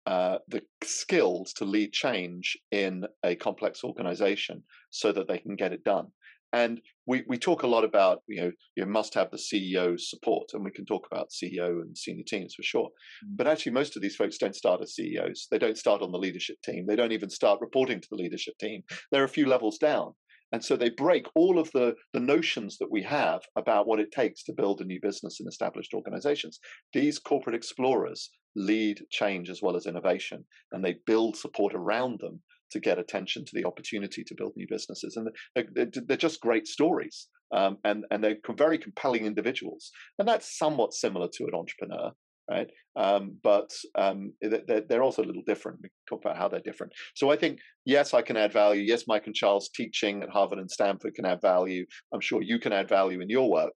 uh, 0.06 0.38
the 0.50 0.62
skills 0.84 1.54
to 1.54 1.66
lead 1.66 1.94
change 1.94 2.58
in 2.72 3.06
a 3.24 3.36
complex 3.36 3.84
organization 3.84 4.62
so 4.90 5.12
that 5.14 5.28
they 5.28 5.38
can 5.38 5.56
get 5.56 5.72
it 5.72 5.84
done. 5.84 6.08
And 6.54 6.82
we, 7.08 7.24
we 7.28 7.38
talk 7.38 7.64
a 7.64 7.68
lot 7.68 7.84
about, 7.84 8.20
you 8.28 8.40
know, 8.40 8.52
you 8.76 8.86
must 8.86 9.16
have 9.16 9.32
the 9.32 9.38
CEO's 9.38 10.10
support, 10.10 10.52
and 10.54 10.64
we 10.64 10.72
can 10.72 10.86
talk 10.86 11.08
about 11.12 11.32
CEO 11.32 11.82
and 11.82 11.98
senior 11.98 12.24
teams 12.24 12.54
for 12.54 12.62
sure. 12.62 12.90
Mm. 13.26 13.38
But 13.38 13.48
actually, 13.48 13.72
most 13.72 13.96
of 13.96 14.04
these 14.04 14.16
folks 14.16 14.38
don't 14.38 14.56
start 14.56 14.82
as 14.82 14.94
CEOs. 14.94 15.48
They 15.50 15.58
don't 15.58 15.78
start 15.78 16.04
on 16.04 16.12
the 16.12 16.20
leadership 16.20 16.58
team. 16.64 16.86
They 16.86 16.96
don't 16.96 17.12
even 17.12 17.32
start 17.32 17.60
reporting 17.60 18.00
to 18.00 18.08
the 18.10 18.18
leadership 18.18 18.54
team. 18.60 18.84
They're 19.12 19.24
a 19.24 19.30
few 19.30 19.48
levels 19.48 19.80
down. 19.80 20.14
And 20.52 20.64
so 20.64 20.76
they 20.76 20.92
break 20.92 21.26
all 21.34 21.58
of 21.58 21.72
the, 21.72 21.96
the 22.14 22.20
notions 22.20 22.78
that 22.78 22.92
we 22.92 23.02
have 23.02 23.42
about 23.56 23.88
what 23.88 24.00
it 24.00 24.12
takes 24.12 24.44
to 24.44 24.54
build 24.54 24.82
a 24.82 24.86
new 24.86 25.00
business 25.02 25.40
in 25.40 25.48
established 25.48 25.96
organizations. 25.96 26.60
These 26.94 27.18
corporate 27.18 27.56
explorers 27.56 28.30
lead 28.56 29.02
change 29.10 29.50
as 29.50 29.64
well 29.64 29.76
as 29.76 29.88
innovation, 29.88 30.46
and 30.72 30.86
they 30.86 30.98
build 31.08 31.36
support 31.36 31.74
around 31.74 32.20
them 32.20 32.40
to 32.74 32.80
get 32.80 33.00
attention 33.00 33.46
to 33.46 33.52
the 33.54 33.66
opportunity 33.66 34.24
to 34.24 34.36
build 34.36 34.54
new 34.56 34.68
businesses. 34.70 35.16
And 35.16 35.30
they're, 35.56 35.88
they're 36.08 36.18
just 36.18 36.42
great 36.42 36.68
stories. 36.68 37.28
Um, 37.56 37.78
and, 37.84 38.04
and 38.12 38.24
they're 38.24 38.38
very 38.58 38.78
compelling 38.78 39.26
individuals. 39.26 39.92
And 40.20 40.28
that's 40.28 40.58
somewhat 40.58 40.94
similar 40.94 41.28
to 41.34 41.44
an 41.46 41.54
entrepreneur, 41.54 42.12
right? 42.50 42.68
Um, 42.96 43.38
but 43.44 43.70
um, 43.96 44.34
they're, 44.42 44.82
they're, 44.90 45.04
also 45.04 45.22
a 45.22 45.26
little 45.26 45.44
different. 45.46 45.80
We 45.84 45.90
talk 46.10 46.22
about 46.26 46.38
how 46.38 46.48
they're 46.48 46.62
different. 46.62 46.94
So 47.16 47.32
I 47.32 47.36
think, 47.36 47.60
yes, 47.86 48.14
I 48.14 48.24
can 48.24 48.38
add 48.38 48.52
value. 48.52 48.82
Yes, 48.82 49.04
Mike 49.08 49.28
and 49.28 49.36
Charles 49.36 49.70
teaching 49.74 50.24
at 50.24 50.30
Harvard 50.30 50.60
and 50.60 50.70
Stanford 50.70 51.14
can 51.14 51.26
add 51.26 51.42
value. 51.42 51.86
I'm 52.14 52.22
sure 52.22 52.42
you 52.42 52.60
can 52.60 52.74
add 52.74 52.90
value 52.90 53.22
in 53.22 53.30
your 53.30 53.50
work. 53.50 53.76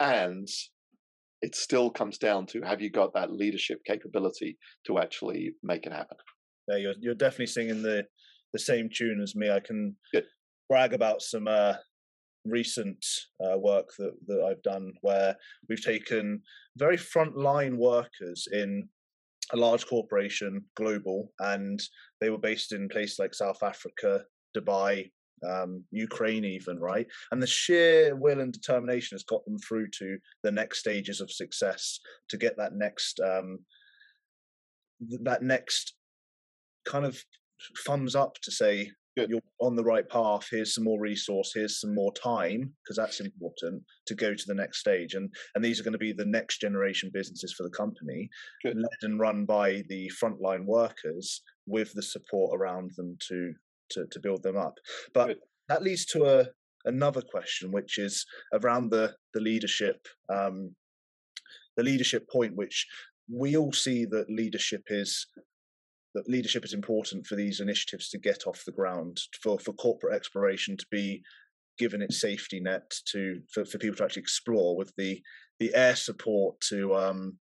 And 0.00 0.48
it 1.42 1.54
still 1.56 1.90
comes 1.90 2.18
down 2.18 2.46
to 2.46 2.60
have 2.62 2.80
you 2.80 2.90
got 2.90 3.14
that 3.14 3.32
leadership 3.32 3.78
capability 3.84 4.56
to 4.86 4.98
actually 4.98 5.54
make 5.62 5.86
it 5.86 5.92
happen? 5.92 6.16
Yeah, 6.68 6.76
you're 6.76 6.94
you're 7.00 7.14
definitely 7.14 7.46
singing 7.46 7.82
the 7.82 8.06
the 8.52 8.58
same 8.58 8.88
tune 8.92 9.20
as 9.20 9.34
me. 9.34 9.50
I 9.50 9.60
can 9.60 9.96
Good. 10.12 10.26
brag 10.68 10.92
about 10.92 11.22
some 11.22 11.48
uh, 11.48 11.74
recent 12.44 13.04
uh, 13.44 13.58
work 13.58 13.90
that 13.98 14.12
that 14.26 14.42
I've 14.42 14.62
done 14.62 14.92
where 15.00 15.36
we've 15.68 15.84
taken 15.84 16.42
very 16.76 16.96
frontline 16.96 17.76
workers 17.76 18.48
in 18.52 18.88
a 19.52 19.56
large 19.56 19.86
corporation, 19.86 20.64
global, 20.76 21.32
and 21.40 21.80
they 22.20 22.30
were 22.30 22.38
based 22.38 22.72
in 22.72 22.88
places 22.88 23.18
like 23.18 23.34
South 23.34 23.62
Africa, 23.62 24.24
Dubai, 24.56 25.10
um, 25.48 25.84
Ukraine, 25.90 26.44
even 26.44 26.78
right. 26.78 27.06
And 27.30 27.42
the 27.42 27.46
sheer 27.46 28.14
will 28.14 28.40
and 28.40 28.52
determination 28.52 29.16
has 29.16 29.24
got 29.24 29.44
them 29.44 29.58
through 29.58 29.88
to 29.98 30.18
the 30.42 30.52
next 30.52 30.78
stages 30.78 31.20
of 31.20 31.30
success 31.30 32.00
to 32.28 32.36
get 32.36 32.56
that 32.56 32.74
next 32.74 33.20
um, 33.20 33.58
that 35.22 35.42
next 35.42 35.94
kind 36.84 37.04
of 37.04 37.22
thumbs 37.86 38.14
up 38.14 38.36
to 38.42 38.50
say 38.50 38.90
Good. 39.16 39.28
you're 39.28 39.40
on 39.60 39.76
the 39.76 39.84
right 39.84 40.08
path. 40.08 40.48
Here's 40.50 40.74
some 40.74 40.84
more 40.84 41.00
resource. 41.00 41.52
Here's 41.54 41.80
some 41.80 41.94
more 41.94 42.12
time 42.14 42.72
because 42.82 42.96
that's 42.96 43.20
important 43.20 43.82
to 44.06 44.14
go 44.14 44.34
to 44.34 44.44
the 44.46 44.54
next 44.54 44.78
stage. 44.78 45.14
And 45.14 45.32
and 45.54 45.64
these 45.64 45.78
are 45.78 45.82
going 45.82 45.92
to 45.92 45.98
be 45.98 46.12
the 46.12 46.24
next 46.24 46.60
generation 46.60 47.10
businesses 47.12 47.52
for 47.52 47.62
the 47.62 47.70
company, 47.70 48.30
Good. 48.64 48.76
led 48.76 49.02
and 49.02 49.20
run 49.20 49.44
by 49.44 49.82
the 49.88 50.10
frontline 50.22 50.64
workers 50.64 51.42
with 51.66 51.92
the 51.92 52.02
support 52.02 52.58
around 52.58 52.92
them 52.96 53.16
to 53.28 53.52
to, 53.90 54.06
to 54.10 54.20
build 54.20 54.42
them 54.42 54.56
up. 54.56 54.78
But 55.12 55.26
Good. 55.26 55.38
that 55.68 55.82
leads 55.82 56.06
to 56.06 56.24
a 56.24 56.46
another 56.84 57.20
question, 57.20 57.70
which 57.70 57.98
is 57.98 58.24
around 58.54 58.90
the 58.90 59.14
the 59.34 59.40
leadership. 59.40 60.06
Um, 60.32 60.74
the 61.76 61.82
leadership 61.82 62.28
point, 62.30 62.54
which 62.54 62.86
we 63.30 63.56
all 63.56 63.72
see 63.72 64.04
that 64.06 64.28
leadership 64.28 64.82
is 64.88 65.26
that 66.14 66.28
leadership 66.28 66.64
is 66.64 66.74
important 66.74 67.26
for 67.26 67.36
these 67.36 67.60
initiatives 67.60 68.08
to 68.10 68.18
get 68.18 68.46
off 68.46 68.64
the 68.64 68.72
ground, 68.72 69.18
for, 69.42 69.58
for 69.58 69.72
corporate 69.72 70.14
exploration 70.14 70.76
to 70.76 70.86
be 70.90 71.22
given 71.78 72.02
its 72.02 72.20
safety 72.20 72.60
net 72.60 72.92
to 73.10 73.40
for, 73.52 73.64
for 73.64 73.78
people 73.78 73.96
to 73.96 74.04
actually 74.04 74.20
explore 74.20 74.76
with 74.76 74.92
the 74.96 75.20
the 75.58 75.74
air 75.74 75.96
support 75.96 76.60
to 76.60 76.94
um 76.94 77.38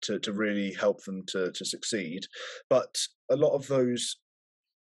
to 0.00 0.18
to 0.18 0.32
really 0.32 0.72
help 0.72 1.04
them 1.04 1.22
to 1.28 1.52
to 1.52 1.64
succeed. 1.64 2.20
But 2.70 2.96
a 3.30 3.36
lot 3.36 3.54
of 3.54 3.66
those 3.68 4.16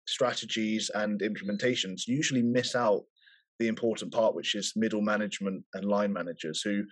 strategies 0.08 0.90
and 0.94 1.22
implementations 1.22 2.08
usually 2.08 2.42
miss 2.42 2.76
out 2.76 3.04
the 3.60 3.68
important 3.68 4.14
part, 4.14 4.36
which 4.36 4.56
is 4.56 4.74
middle 4.76 5.02
management 5.02 5.64
and 5.74 5.86
line 5.86 6.14
managers 6.14 6.62
who 6.62 6.84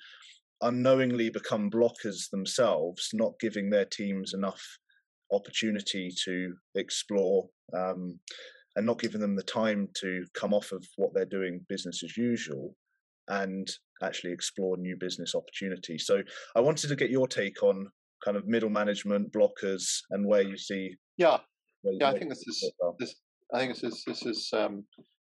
unknowingly 0.62 1.30
become 1.30 1.70
blockers 1.70 2.30
themselves, 2.32 3.10
not 3.14 3.40
giving 3.40 3.70
their 3.70 3.86
teams 3.86 4.34
enough 4.34 4.64
opportunity 5.32 6.12
to 6.26 6.54
explore 6.76 7.48
um, 7.76 8.20
and 8.76 8.86
not 8.86 9.00
giving 9.00 9.22
them 9.22 9.36
the 9.36 9.44
time 9.44 9.88
to 10.02 10.26
come 10.34 10.54
off 10.54 10.72
of 10.72 10.86
what 10.98 11.14
they're 11.14 11.26
doing 11.26 11.66
business 11.70 12.04
as 12.04 12.18
usual 12.18 12.76
and 13.28 13.68
actually 14.04 14.32
explore 14.32 14.78
new 14.78 14.96
business 15.00 15.34
opportunities. 15.34 16.06
So 16.06 16.22
I 16.56 16.60
wanted 16.60 16.90
to 16.90 16.96
get 16.96 17.10
your 17.10 17.28
take 17.28 17.64
on 17.64 17.88
kind 18.24 18.38
of 18.38 18.48
middle 18.48 18.70
management 18.70 19.32
blockers 19.32 19.84
and 20.12 20.26
where 20.28 20.42
you 20.42 20.58
see. 20.58 20.96
Yeah, 21.18 21.38
yeah, 21.84 22.10
I 22.10 22.18
think 22.18 22.30
this 22.30 22.44
is 22.48 22.72
this 23.00 23.16
I 23.54 23.60
think 23.60 23.74
this 23.74 23.84
is 23.84 24.04
this 24.06 24.26
is 24.26 24.50
um, 24.54 24.84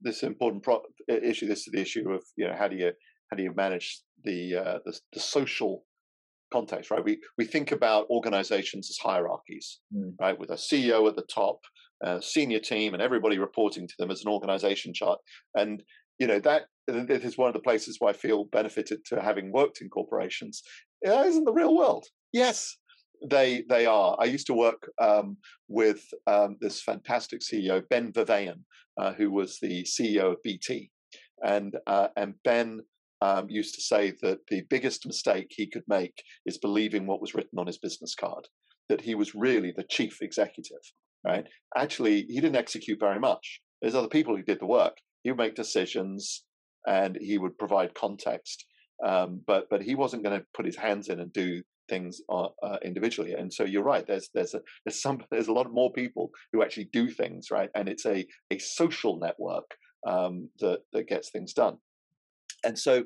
this 0.02 0.24
important 0.24 0.64
pro- 0.64 0.84
issue. 1.08 1.48
This 1.48 1.68
is 1.68 1.70
the 1.72 1.82
issue 1.82 2.10
of 2.12 2.24
you 2.38 2.48
know 2.48 2.56
how 2.58 2.68
do 2.68 2.76
you 2.76 2.92
how 3.30 3.38
do 3.38 3.44
you 3.44 3.54
manage 3.56 4.02
the 4.24 4.56
uh, 4.56 4.80
the, 4.86 5.00
the 5.14 5.20
social 5.20 5.85
context, 6.56 6.90
right? 6.92 7.04
We 7.04 7.20
we 7.38 7.46
think 7.46 7.72
about 7.72 8.10
organizations 8.10 8.90
as 8.90 8.98
hierarchies, 8.98 9.68
mm. 9.94 10.14
right? 10.20 10.40
With 10.40 10.52
a 10.52 10.62
CEO 10.68 11.08
at 11.10 11.16
the 11.18 11.30
top, 11.42 11.60
a 12.02 12.22
senior 12.22 12.62
team, 12.72 12.94
and 12.94 13.04
everybody 13.04 13.38
reporting 13.38 13.88
to 13.88 13.94
them 14.00 14.12
as 14.12 14.22
an 14.24 14.32
organization 14.32 14.94
chart. 14.94 15.20
And 15.62 15.84
you 16.20 16.28
know 16.28 16.40
that 16.40 16.64
this 16.88 17.24
is 17.24 17.38
one 17.38 17.50
of 17.50 17.54
the 17.54 17.68
places 17.70 17.98
where 18.00 18.12
I 18.14 18.18
feel 18.26 18.46
benefited 18.46 19.00
to 19.08 19.22
having 19.22 19.52
worked 19.52 19.82
in 19.82 19.90
corporations. 19.90 20.64
It 21.02 21.28
isn't 21.30 21.46
the 21.46 21.60
real 21.62 21.76
world. 21.76 22.06
Yes, 22.32 22.78
they 23.30 23.50
they 23.74 23.86
are. 23.86 24.16
I 24.24 24.26
used 24.36 24.48
to 24.48 24.62
work 24.68 24.82
um, 25.02 25.38
with 25.68 26.02
um, 26.28 26.56
this 26.62 26.82
fantastic 26.82 27.42
CEO 27.42 27.84
Ben 27.90 28.14
Verwaayen, 28.14 28.62
uh, 29.02 29.12
who 29.18 29.30
was 29.40 29.60
the 29.60 29.84
CEO 29.84 30.26
of 30.34 30.44
BT, 30.44 30.90
and 31.44 31.76
uh, 31.86 32.10
and 32.16 32.36
Ben 32.44 32.82
um, 33.26 33.50
used 33.50 33.76
to 33.76 33.82
say 33.82 34.14
that 34.22 34.40
the 34.50 34.62
biggest 34.70 35.06
mistake 35.06 35.48
he 35.50 35.68
could 35.68 35.84
make 35.88 36.24
is 36.46 36.58
believing 36.58 37.08
what 37.08 37.22
was 37.22 37.34
written 37.34 37.58
on 37.58 37.68
his 37.68 37.80
business 37.80 38.14
card, 38.14 38.48
that 38.90 39.02
he 39.02 39.16
was 39.16 39.34
really 39.34 39.74
the 39.76 39.86
chief 39.90 40.22
executive. 40.22 40.84
Right? 41.26 41.46
Actually, 41.76 42.26
he 42.30 42.36
didn't 42.36 42.56
execute 42.56 43.00
very 43.00 43.20
much. 43.20 43.62
There's 43.82 43.96
other 43.96 44.08
people 44.08 44.36
who 44.36 44.44
did 44.44 44.60
the 44.60 44.68
work. 44.68 44.98
He 45.24 45.32
would 45.32 45.40
make 45.40 45.56
decisions 45.56 46.44
and 46.86 47.18
he 47.20 47.40
would 47.40 47.58
provide 47.58 47.96
context, 47.96 48.66
um, 49.04 49.42
but 49.48 49.66
but 49.72 49.82
he 49.82 49.96
wasn't 49.96 50.24
going 50.24 50.40
to 50.40 50.46
put 50.56 50.68
his 50.68 50.78
hands 50.78 51.10
in 51.10 51.20
and 51.20 51.34
do 51.34 51.64
things 51.90 52.22
uh, 52.30 52.48
uh, 52.64 52.78
individually. 52.84 53.34
And 53.34 53.52
so 53.52 53.64
you're 53.64 53.84
right. 53.84 54.06
There's 54.06 54.30
there's 54.36 54.54
a 54.54 54.62
there's 54.86 55.02
some 55.02 55.20
there's 55.32 55.48
a 55.48 55.54
lot 55.54 55.72
more 55.72 55.92
people 55.92 56.30
who 56.54 56.62
actually 56.62 56.90
do 56.94 57.10
things 57.10 57.48
right, 57.52 57.70
and 57.74 57.90
it's 57.90 58.06
a 58.06 58.26
a 58.52 58.60
social 58.60 59.18
network 59.20 59.72
um, 60.08 60.50
that 60.60 60.82
that 60.94 61.08
gets 61.08 61.32
things 61.32 61.54
done. 61.54 61.78
And 62.66 62.78
so, 62.78 63.04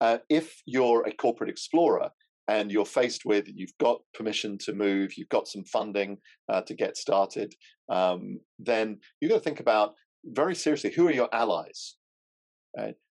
uh, 0.00 0.18
if 0.28 0.62
you're 0.66 1.06
a 1.06 1.12
corporate 1.12 1.50
explorer 1.50 2.10
and 2.48 2.72
you're 2.72 2.84
faced 2.84 3.24
with 3.24 3.46
you've 3.54 3.76
got 3.78 4.00
permission 4.14 4.58
to 4.58 4.72
move, 4.72 5.12
you've 5.16 5.28
got 5.28 5.46
some 5.46 5.64
funding 5.64 6.18
uh, 6.48 6.62
to 6.62 6.74
get 6.74 6.96
started, 6.96 7.54
um, 7.88 8.40
then 8.58 8.98
you've 9.20 9.30
got 9.30 9.38
to 9.38 9.44
think 9.44 9.60
about 9.60 9.94
very 10.24 10.54
seriously 10.54 10.90
who 10.90 11.06
are 11.06 11.12
your 11.12 11.28
allies. 11.32 11.96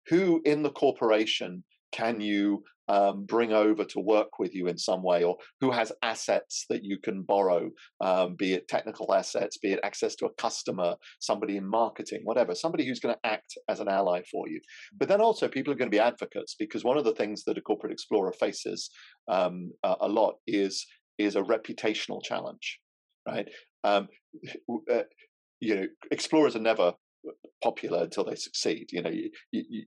Who 0.09 0.43
in 0.45 0.63
the 0.63 0.71
corporation 0.71 1.63
can 1.93 2.21
you 2.21 2.63
um, 2.91 3.25
bring 3.25 3.53
over 3.53 3.85
to 3.85 4.01
work 4.01 4.41
with 4.41 4.53
you 4.53 4.67
in 4.67 4.77
some 4.77 5.03
way, 5.03 5.23
or 5.23 5.37
who 5.61 5.71
has 5.71 5.93
assets 6.03 6.67
that 6.69 6.85
you 6.85 6.99
can 6.99 7.23
borrow, 7.23 7.71
um, 8.01 8.35
be 8.35 8.55
it 8.55 8.67
technical 8.67 9.15
assets, 9.15 9.59
be 9.59 9.73
it 9.73 9.81
access 9.85 10.17
to 10.17 10.27
a 10.27 10.35
customer, 10.35 10.97
somebody 11.21 11.57
in 11.57 11.65
marketing, 11.65 12.23
whatever, 12.25 12.53
somebody 12.53 12.85
who's 12.85 12.99
going 12.99 13.15
to 13.15 13.31
act 13.31 13.57
as 13.69 13.79
an 13.79 13.89
ally 13.89 14.23
for 14.29 14.49
you. 14.49 14.61
But 14.99 15.09
then 15.09 15.21
also, 15.21 15.47
people 15.47 15.73
are 15.73 15.77
going 15.77 15.91
to 15.91 15.97
be 15.97 16.01
advocates 16.01 16.57
because 16.59 16.83
one 16.83 16.99
of 16.99 17.05
the 17.05 17.15
things 17.15 17.45
that 17.45 17.57
a 17.57 17.61
corporate 17.61 17.93
explorer 17.93 18.33
faces 18.33 18.91
um, 19.29 19.71
a, 19.85 19.95
a, 20.01 20.09
lot 20.09 20.35
is 20.49 20.85
is 21.17 21.37
a 21.37 21.43
reputational 21.43 22.21
challenge, 22.25 22.81
right? 23.25 23.49
Um, 23.85 24.09
uh, 24.91 25.03
you 25.61 25.77
know, 25.77 25.87
explorers 26.11 26.57
are 26.57 26.61
never 26.61 26.95
popular 27.63 28.03
until 28.03 28.25
they 28.25 28.35
succeed. 28.35 28.91
You 28.93 29.03
know, 29.03 29.11
you, 29.11 29.31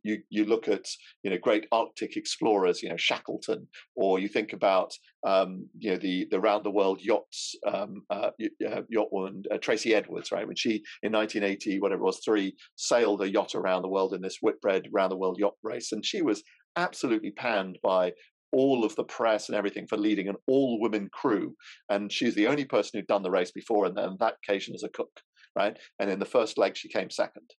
you, 0.04 0.18
you 0.30 0.46
look 0.46 0.68
at, 0.68 0.86
you 1.24 1.32
know, 1.32 1.38
great 1.42 1.66
Arctic 1.72 2.16
explorers, 2.16 2.82
you 2.84 2.90
know, 2.90 2.98
Shackleton, 2.98 3.68
or 3.96 4.20
you 4.20 4.28
think 4.28 4.54
about, 4.54 4.94
um, 5.26 5.68
you 5.80 5.92
know, 5.92 5.98
the, 5.98 6.28
the 6.30 6.40
round 6.40 6.64
the 6.64 6.72
world 6.72 7.00
yachts, 7.02 7.56
um, 7.66 8.04
uh, 8.10 8.30
uh, 8.68 8.82
yacht 8.90 9.12
woman, 9.12 9.44
uh, 9.52 9.58
Tracy 9.58 9.94
Edwards, 9.94 10.32
right? 10.32 10.48
When 10.48 10.56
she, 10.56 10.84
in 11.02 11.12
1980, 11.12 11.80
whatever 11.80 12.02
it 12.02 12.06
was, 12.06 12.22
three, 12.24 12.56
sailed 12.76 13.22
a 13.22 13.32
yacht 13.32 13.56
around 13.56 13.82
the 13.82 13.90
world 13.90 14.14
in 14.14 14.22
this 14.22 14.38
Whitbread 14.42 14.88
round 14.92 15.12
the 15.12 15.18
world 15.18 15.38
yacht 15.40 15.56
race. 15.64 15.92
And 15.92 16.06
she 16.06 16.22
was 16.22 16.44
absolutely 16.76 17.32
panned 17.32 17.78
by 17.84 18.14
all 18.52 18.86
of 18.86 18.96
the 18.96 19.04
press 19.04 19.50
and 19.50 19.58
everything 19.58 19.88
for 19.88 19.98
leading 19.98 20.28
an 20.28 20.36
all 20.48 20.80
women 20.80 21.10
crew. 21.12 21.56
And 21.90 22.12
she's 22.12 22.36
the 22.36 22.48
only 22.48 22.66
person 22.66 23.00
who'd 23.00 23.08
done 23.08 23.24
the 23.24 23.32
race 23.32 23.52
before, 23.52 23.86
and 23.86 23.98
then 23.98 24.16
that 24.20 24.36
occasion 24.44 24.76
as 24.76 24.84
a 24.84 24.90
cook 24.90 25.10
right? 25.56 25.78
And 26.00 26.10
in 26.10 26.20
the 26.20 26.26
first 26.26 26.58
leg, 26.58 26.76
she 26.76 26.90
came 26.90 27.10
second, 27.10 27.50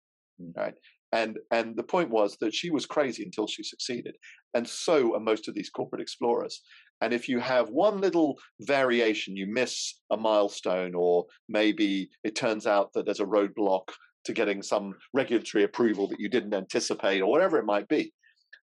mm. 0.40 0.56
right? 0.56 0.74
And 1.12 1.38
and 1.52 1.76
the 1.76 1.82
point 1.84 2.10
was 2.10 2.36
that 2.40 2.54
she 2.54 2.70
was 2.70 2.86
crazy 2.86 3.22
until 3.22 3.46
she 3.46 3.62
succeeded, 3.62 4.16
and 4.54 4.66
so 4.66 5.14
are 5.14 5.20
most 5.20 5.46
of 5.48 5.54
these 5.54 5.70
corporate 5.70 6.02
explorers. 6.02 6.62
And 7.00 7.12
if 7.12 7.28
you 7.28 7.38
have 7.40 7.68
one 7.68 8.00
little 8.00 8.38
variation, 8.62 9.36
you 9.36 9.46
miss 9.46 10.00
a 10.10 10.16
milestone, 10.16 10.94
or 10.94 11.26
maybe 11.48 12.08
it 12.24 12.34
turns 12.34 12.66
out 12.66 12.92
that 12.94 13.04
there's 13.04 13.20
a 13.20 13.26
roadblock 13.26 13.88
to 14.24 14.32
getting 14.32 14.62
some 14.62 14.94
regulatory 15.12 15.64
approval 15.64 16.08
that 16.08 16.20
you 16.20 16.28
didn't 16.28 16.54
anticipate, 16.54 17.20
or 17.20 17.30
whatever 17.30 17.58
it 17.58 17.66
might 17.66 17.88
be, 17.88 18.12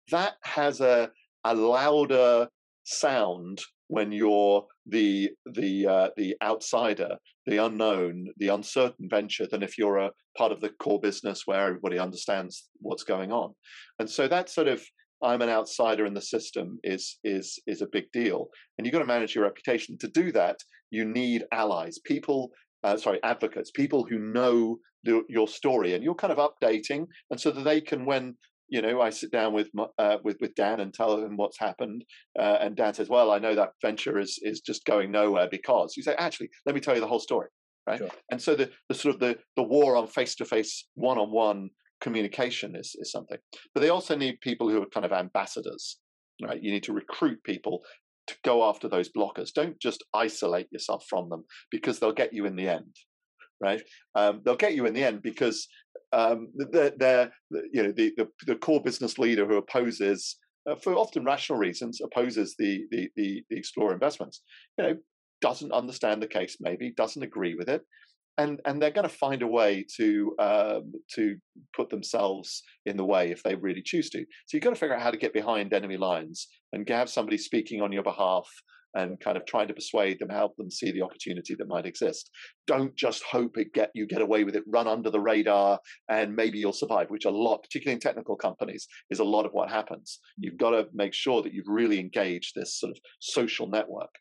that 0.10 0.34
has 0.44 0.82
a 0.82 1.10
a 1.46 1.56
louder 1.56 2.48
sound 2.84 3.62
when 3.91 4.10
you're 4.10 4.65
the 4.86 5.30
the 5.54 5.86
uh, 5.86 6.10
the 6.15 6.34
outsider, 6.41 7.17
the 7.45 7.58
unknown, 7.58 8.27
the 8.38 8.47
uncertain 8.47 9.10
venture 9.10 9.45
than 9.51 9.62
if 9.62 9.77
you're 9.77 9.97
a 9.97 10.12
part 10.38 10.54
of 10.54 10.62
the 10.62 10.69
core 10.80 11.01
business 11.01 11.43
where 11.45 11.67
everybody 11.67 11.99
understands 11.99 12.69
what's 12.80 13.04
going 13.04 13.34
on. 13.34 13.54
And 13.99 14.10
so 14.10 14.30
that 14.30 14.49
sort 14.49 14.69
of 14.69 14.82
I'm 15.21 15.41
an 15.41 15.49
outsider 15.49 16.06
in 16.06 16.13
the 16.13 16.21
system 16.21 16.80
is 16.86 17.19
is 17.25 17.60
is 17.67 17.82
a 17.82 17.93
big 17.97 18.10
deal. 18.13 18.47
And 18.77 18.88
you've 18.88 18.93
got 18.93 18.99
to 18.99 19.13
manage 19.15 19.36
your 19.36 19.43
reputation. 19.43 19.97
To 19.97 20.08
do 20.08 20.32
that, 20.32 20.58
you 20.89 21.04
need 21.04 21.43
allies, 21.51 21.99
people. 21.99 22.51
Uh, 22.84 22.97
sorry, 22.97 23.19
advocates, 23.23 23.69
people 23.69 24.04
who 24.10 24.17
know 24.17 24.80
the, 25.04 25.21
your 25.30 25.47
story, 25.47 25.93
and 25.93 26.04
you're 26.04 26.15
kind 26.15 26.34
of 26.34 26.39
updating, 26.39 27.06
and 27.30 27.39
so 27.39 27.51
that 27.51 27.63
they 27.63 27.80
can, 27.80 28.06
when 28.06 28.36
you 28.71 28.81
know, 28.81 29.01
I 29.01 29.10
sit 29.10 29.31
down 29.31 29.53
with 29.53 29.69
uh, 29.99 30.17
with 30.23 30.38
with 30.39 30.55
Dan 30.55 30.79
and 30.79 30.93
tell 30.93 31.21
him 31.21 31.36
what's 31.36 31.60
happened, 31.60 32.05
uh, 32.39 32.57
and 32.62 32.75
Dan 32.75 32.93
says, 32.93 33.10
"Well, 33.10 33.29
I 33.29 33.38
know 33.38 33.53
that 33.53 33.73
venture 33.81 34.17
is 34.17 34.39
is 34.41 34.62
just 34.62 34.86
going 34.86 35.12
nowhere 35.12 35.49
because." 35.51 35.95
You 35.97 36.03
say, 36.03 36.15
"Actually, 36.17 36.49
let 36.65 36.73
me 36.73 36.79
tell 36.81 36.95
you 36.95 37.01
the 37.01 37.07
whole 37.07 37.19
story." 37.19 37.49
Right, 37.86 37.97
sure. 37.97 38.10
and 38.31 38.41
so 38.41 38.55
the, 38.55 38.69
the 38.88 38.95
sort 38.95 39.15
of 39.15 39.19
the 39.19 39.38
the 39.57 39.63
war 39.63 39.97
on 39.97 40.07
face 40.07 40.36
to 40.36 40.45
face, 40.45 40.88
one 40.95 41.17
on 41.17 41.31
one 41.31 41.69
communication 41.99 42.75
is 42.77 42.95
is 42.97 43.12
something. 43.12 43.38
But 43.75 43.81
they 43.81 43.89
also 43.89 44.15
need 44.15 44.39
people 44.39 44.69
who 44.69 44.81
are 44.81 44.88
kind 44.88 45.05
of 45.05 45.12
ambassadors. 45.12 45.99
Right, 46.41 46.63
you 46.63 46.71
need 46.71 46.84
to 46.84 46.93
recruit 46.93 47.43
people 47.43 47.81
to 48.27 48.36
go 48.45 48.63
after 48.63 48.88
those 48.88 49.10
blockers. 49.10 49.51
Don't 49.53 49.79
just 49.81 50.01
isolate 50.13 50.67
yourself 50.71 51.03
from 51.10 51.29
them 51.29 51.43
because 51.69 51.99
they'll 51.99 52.13
get 52.13 52.34
you 52.34 52.45
in 52.45 52.55
the 52.55 52.69
end 52.69 52.95
right? 53.62 53.81
Um, 54.15 54.41
they'll 54.43 54.55
get 54.55 54.73
you 54.73 54.86
in 54.86 54.93
the 54.93 55.03
end 55.03 55.21
because 55.21 55.67
um, 56.13 56.47
you 57.74 57.84
know 57.84 57.91
the, 57.91 58.13
the, 58.17 58.28
the 58.45 58.56
core 58.56 58.82
business 58.82 59.17
leader 59.17 59.45
who 59.45 59.58
opposes 59.58 60.38
uh, 60.69 60.76
for 60.76 60.93
often 60.93 61.24
rational 61.24 61.58
reasons 61.58 62.02
opposes 62.04 62.56
the, 62.58 62.86
the 62.91 63.10
the 63.15 63.43
the 63.50 63.58
explorer 63.58 63.93
investments 63.93 64.41
you 64.78 64.84
know 64.84 64.97
doesn't 65.41 65.71
understand 65.71 66.21
the 66.21 66.28
case 66.28 66.58
maybe 66.60 66.93
doesn't 66.95 67.24
agree 67.24 67.56
with 67.56 67.67
it 67.69 67.84
and 68.38 68.60
and 68.65 68.82
they're 68.82 68.91
going 68.91 69.08
to 69.08 69.15
find 69.15 69.41
a 69.41 69.47
way 69.47 69.86
to 69.97 70.36
um, 70.39 70.93
to 71.15 71.38
put 71.76 71.89
themselves 71.89 72.63
in 72.86 72.97
the 72.97 73.06
way 73.06 73.32
if 73.32 73.43
they 73.43 73.56
really 73.56 73.82
choose 73.82 74.10
to. 74.10 74.19
So 74.45 74.56
you've 74.56 74.63
got 74.63 74.71
to 74.71 74.76
figure 74.76 74.95
out 74.95 75.02
how 75.02 75.12
to 75.12 75.17
get 75.17 75.34
behind 75.34 75.74
enemy 75.74 75.97
lines 75.97 76.47
and 76.74 76.88
have 76.89 77.10
somebody 77.10 77.38
speaking 77.38 77.82
on 77.82 77.91
your 77.91 78.04
behalf 78.04 78.50
and 78.95 79.19
kind 79.19 79.38
of 79.38 79.45
trying 79.45 79.67
to 79.67 79.73
persuade 79.73 80.19
them, 80.19 80.30
help 80.30 80.56
them 80.58 80.69
see 80.69 80.91
the 80.91 81.01
opportunity 81.01 81.56
that 81.56 81.67
might 81.67 81.86
exist. 81.86 82.30
Don't 82.67 82.95
just 82.95 83.23
hope 83.23 83.58
it 83.58 83.73
get 83.73 83.91
you 83.93 84.08
get 84.08 84.21
away 84.21 84.43
with 84.43 84.56
it, 84.56 84.63
run 84.67 84.88
under 84.88 85.10
the 85.10 85.19
radar, 85.19 85.80
and 86.10 86.36
maybe 86.36 86.60
you'll 86.60 86.73
survive. 86.73 87.10
Which 87.10 87.25
a 87.25 87.30
lot, 87.30 87.63
particularly 87.63 87.95
in 87.95 87.99
technical 87.99 88.36
companies, 88.36 88.88
is 89.10 89.19
a 89.19 89.23
lot 89.23 89.45
of 89.45 89.51
what 89.54 89.69
happens. 89.69 90.19
You've 90.38 90.58
got 90.58 90.71
to 90.71 90.88
make 90.93 91.13
sure 91.13 91.41
that 91.41 91.54
you've 91.54 91.67
really 91.67 91.99
engaged 91.99 92.54
this 92.56 92.80
sort 92.80 92.91
of 92.91 92.97
social 93.19 93.67
network. 93.67 94.13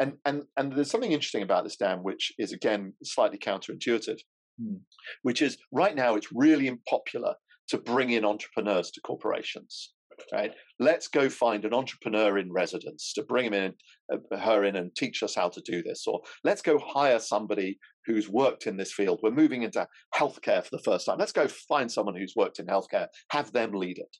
And 0.00 0.14
and 0.24 0.42
and 0.56 0.72
there's 0.72 0.90
something 0.90 1.12
interesting 1.12 1.42
about 1.42 1.64
this, 1.64 1.76
Dan, 1.76 1.98
which 1.98 2.32
is 2.38 2.52
again 2.52 2.94
slightly 3.02 3.38
counterintuitive, 3.38 4.18
hmm. 4.60 4.76
which 5.22 5.42
is 5.42 5.58
right 5.72 5.94
now 5.94 6.14
it's 6.16 6.28
really 6.32 6.68
unpopular 6.68 7.34
to 7.68 7.78
bring 7.78 8.10
in 8.10 8.24
entrepreneurs 8.24 8.90
to 8.90 9.00
corporations 9.02 9.92
right? 10.32 10.52
Let's 10.78 11.08
go 11.08 11.28
find 11.28 11.64
an 11.64 11.74
entrepreneur 11.74 12.38
in 12.38 12.52
residence 12.52 13.12
to 13.14 13.22
bring 13.22 13.46
him 13.46 13.54
in, 13.54 13.74
uh, 14.12 14.36
her 14.38 14.64
in, 14.64 14.76
and 14.76 14.94
teach 14.94 15.22
us 15.22 15.34
how 15.34 15.48
to 15.48 15.62
do 15.64 15.82
this. 15.82 16.04
Or 16.06 16.20
let's 16.44 16.62
go 16.62 16.78
hire 16.78 17.18
somebody 17.18 17.78
who's 18.06 18.28
worked 18.28 18.66
in 18.66 18.76
this 18.76 18.92
field. 18.92 19.20
We're 19.22 19.30
moving 19.30 19.62
into 19.62 19.86
healthcare 20.14 20.62
for 20.62 20.70
the 20.72 20.82
first 20.84 21.06
time. 21.06 21.18
Let's 21.18 21.32
go 21.32 21.48
find 21.48 21.90
someone 21.90 22.16
who's 22.16 22.34
worked 22.36 22.58
in 22.58 22.66
healthcare, 22.66 23.06
have 23.30 23.52
them 23.52 23.72
lead 23.72 23.98
it. 23.98 24.16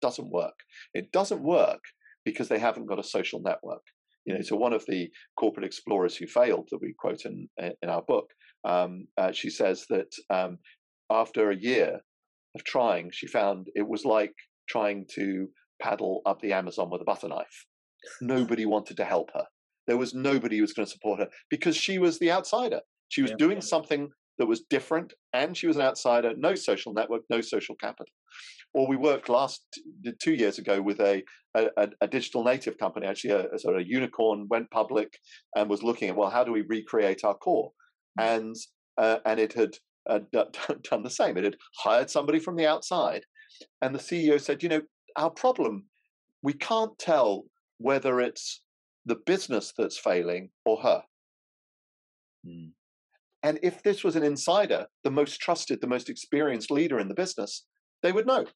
Doesn't 0.00 0.30
work. 0.30 0.54
It 0.94 1.12
doesn't 1.12 1.42
work 1.42 1.80
because 2.24 2.48
they 2.48 2.58
haven't 2.58 2.86
got 2.86 2.98
a 2.98 3.04
social 3.04 3.40
network. 3.40 3.82
You 4.24 4.34
know, 4.34 4.40
so 4.42 4.56
one 4.56 4.72
of 4.72 4.84
the 4.86 5.10
corporate 5.36 5.66
explorers 5.66 6.16
who 6.16 6.26
failed 6.26 6.68
that 6.70 6.80
we 6.80 6.94
quote 6.96 7.24
in 7.24 7.48
in 7.58 7.88
our 7.88 8.02
book, 8.02 8.26
um, 8.64 9.06
uh, 9.18 9.32
she 9.32 9.50
says 9.50 9.84
that 9.90 10.12
um, 10.30 10.58
after 11.10 11.50
a 11.50 11.56
year 11.56 12.00
of 12.54 12.64
trying, 12.64 13.10
she 13.12 13.26
found 13.26 13.66
it 13.74 13.88
was 13.88 14.04
like 14.04 14.34
trying 14.72 15.06
to 15.14 15.48
paddle 15.80 16.22
up 16.24 16.40
the 16.40 16.52
Amazon 16.52 16.88
with 16.90 17.02
a 17.02 17.04
butter 17.04 17.28
knife. 17.28 17.66
Nobody 18.20 18.64
wanted 18.66 18.96
to 18.96 19.04
help 19.04 19.30
her. 19.34 19.44
There 19.86 19.96
was 19.98 20.14
nobody 20.14 20.56
who 20.56 20.62
was 20.62 20.72
going 20.72 20.86
to 20.86 20.92
support 20.92 21.18
her 21.20 21.28
because 21.50 21.76
she 21.76 21.98
was 21.98 22.18
the 22.18 22.30
outsider. 22.30 22.80
She 23.08 23.20
was 23.20 23.32
yeah. 23.32 23.36
doing 23.38 23.60
something 23.60 24.10
that 24.38 24.46
was 24.46 24.62
different, 24.70 25.12
and 25.32 25.56
she 25.56 25.66
was 25.66 25.76
an 25.76 25.82
outsider, 25.82 26.32
no 26.36 26.54
social 26.54 26.92
network, 26.94 27.22
no 27.28 27.40
social 27.40 27.74
capital. 27.74 28.06
Or 28.74 28.88
we 28.88 28.96
worked 28.96 29.28
last 29.28 29.60
two 30.22 30.34
years 30.34 30.58
ago 30.58 30.80
with 30.80 31.00
a 31.00 31.22
a, 31.54 31.88
a 32.00 32.08
digital 32.08 32.44
native 32.44 32.78
company, 32.78 33.06
actually 33.06 33.32
a, 33.32 33.46
a, 33.50 33.58
sort 33.58 33.78
of 33.78 33.86
unicorn, 33.86 34.46
went 34.48 34.70
public 34.70 35.18
and 35.54 35.68
was 35.68 35.82
looking 35.82 36.08
at 36.08 36.16
well, 36.16 36.30
how 36.30 36.44
do 36.44 36.52
we 36.52 36.62
recreate 36.62 37.24
our 37.24 37.34
core? 37.34 37.72
Mm. 38.18 38.36
And 38.36 38.56
uh, 38.96 39.18
and 39.26 39.38
it 39.38 39.52
had 39.52 39.74
uh, 40.08 40.20
done 40.90 41.02
the 41.02 41.10
same. 41.10 41.36
It 41.36 41.44
had 41.44 41.56
hired 41.78 42.08
somebody 42.08 42.38
from 42.38 42.56
the 42.56 42.66
outside, 42.66 43.24
and 43.80 43.94
the 43.94 43.98
CEO 43.98 44.40
said, 44.40 44.62
you 44.62 44.68
know, 44.68 44.82
our 45.16 45.30
problem, 45.30 45.84
we 46.42 46.52
can't 46.52 46.98
tell 46.98 47.44
whether 47.78 48.20
it's 48.20 48.62
the 49.04 49.16
business 49.26 49.72
that's 49.76 49.98
failing 49.98 50.50
or 50.64 50.80
her. 50.82 51.02
Mm. 52.46 52.70
And 53.42 53.58
if 53.62 53.82
this 53.82 54.04
was 54.04 54.14
an 54.14 54.22
insider, 54.22 54.86
the 55.02 55.10
most 55.10 55.40
trusted, 55.40 55.80
the 55.80 55.86
most 55.88 56.08
experienced 56.08 56.70
leader 56.70 56.98
in 56.98 57.08
the 57.08 57.14
business, 57.14 57.66
they 58.02 58.12
would 58.12 58.26
know, 58.26 58.46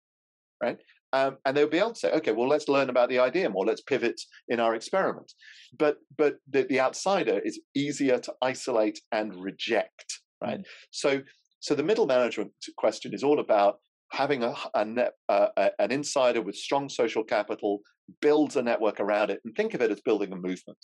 right? 0.63 0.79
Um, 1.13 1.39
and 1.45 1.57
they 1.57 1.63
would 1.63 1.73
be 1.73 1.79
able 1.79 1.93
to 1.93 1.99
say, 1.99 2.13
okay, 2.13 2.33
well, 2.33 2.49
let's 2.49 2.69
learn 2.69 2.91
about 2.91 3.09
the 3.09 3.19
idea 3.19 3.49
more. 3.49 3.65
Let's 3.65 3.81
pivot 3.81 4.21
in 4.49 4.61
our 4.61 4.75
experiment. 4.75 5.33
But 5.79 5.99
but 6.17 6.37
the, 6.49 6.65
the 6.65 6.81
outsider 6.81 7.41
is 7.45 7.61
easier 7.75 8.19
to 8.19 8.35
isolate 8.43 9.01
and 9.13 9.35
reject, 9.43 10.21
right? 10.43 10.61
Mm. 10.61 10.65
So 10.91 11.23
so 11.61 11.75
the 11.75 11.83
middle 11.83 12.07
management 12.07 12.53
question 12.77 13.15
is 13.15 13.25
all 13.25 13.41
about 13.41 13.79
having 14.11 14.43
a, 14.43 14.55
a 14.75 14.85
net, 14.85 15.13
uh, 15.29 15.49
an 15.79 15.93
insider 15.93 16.43
with 16.43 16.57
strong 16.57 16.89
social 16.89 17.25
capital 17.25 17.81
builds 18.21 18.57
a 18.57 18.63
network 18.63 19.01
around 19.01 19.31
it, 19.31 19.41
and 19.45 19.55
think 19.55 19.75
of 19.75 19.81
it 19.81 19.91
as 19.91 20.01
building 20.01 20.33
a 20.33 20.37
movement. 20.37 20.79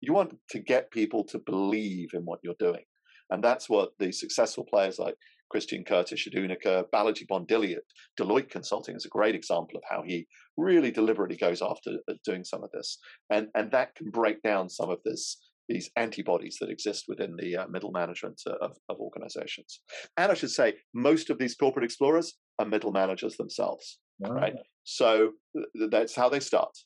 You 0.00 0.12
want 0.12 0.36
to 0.50 0.58
get 0.58 0.90
people 0.90 1.24
to 1.24 1.38
believe 1.38 2.10
in 2.14 2.22
what 2.22 2.40
you're 2.42 2.54
doing. 2.58 2.84
And 3.30 3.44
that's 3.44 3.68
what 3.68 3.90
the 3.98 4.12
successful 4.12 4.64
players 4.64 4.98
like 4.98 5.14
Christian 5.50 5.84
Curtis, 5.84 6.26
Shadunika, 6.26 6.84
Balaji 6.94 7.26
Bondili 7.30 7.76
at 7.76 7.82
Deloitte 8.18 8.50
Consulting 8.50 8.96
is 8.96 9.04
a 9.04 9.08
great 9.08 9.34
example 9.34 9.76
of 9.76 9.82
how 9.88 10.02
he 10.06 10.26
really 10.56 10.90
deliberately 10.90 11.36
goes 11.36 11.60
after 11.60 11.90
uh, 12.08 12.14
doing 12.24 12.44
some 12.44 12.62
of 12.62 12.70
this. 12.72 12.98
And, 13.30 13.48
and 13.54 13.70
that 13.72 13.94
can 13.96 14.10
break 14.10 14.42
down 14.42 14.68
some 14.68 14.90
of 14.90 14.98
this 15.04 15.49
these 15.70 15.90
antibodies 15.96 16.56
that 16.60 16.68
exist 16.68 17.04
within 17.06 17.36
the 17.36 17.56
uh, 17.56 17.66
middle 17.68 17.92
management 17.92 18.40
uh, 18.46 18.54
of, 18.60 18.76
of 18.88 18.98
organizations. 18.98 19.80
And 20.16 20.30
I 20.30 20.34
should 20.34 20.50
say, 20.50 20.74
most 20.92 21.30
of 21.30 21.38
these 21.38 21.54
corporate 21.54 21.84
explorers 21.84 22.34
are 22.58 22.66
middle 22.66 22.90
managers 22.90 23.36
themselves, 23.36 23.98
right? 24.20 24.54
So 24.84 25.30
th- 25.54 25.90
that's 25.90 26.14
how 26.14 26.28
they 26.28 26.40
start, 26.40 26.76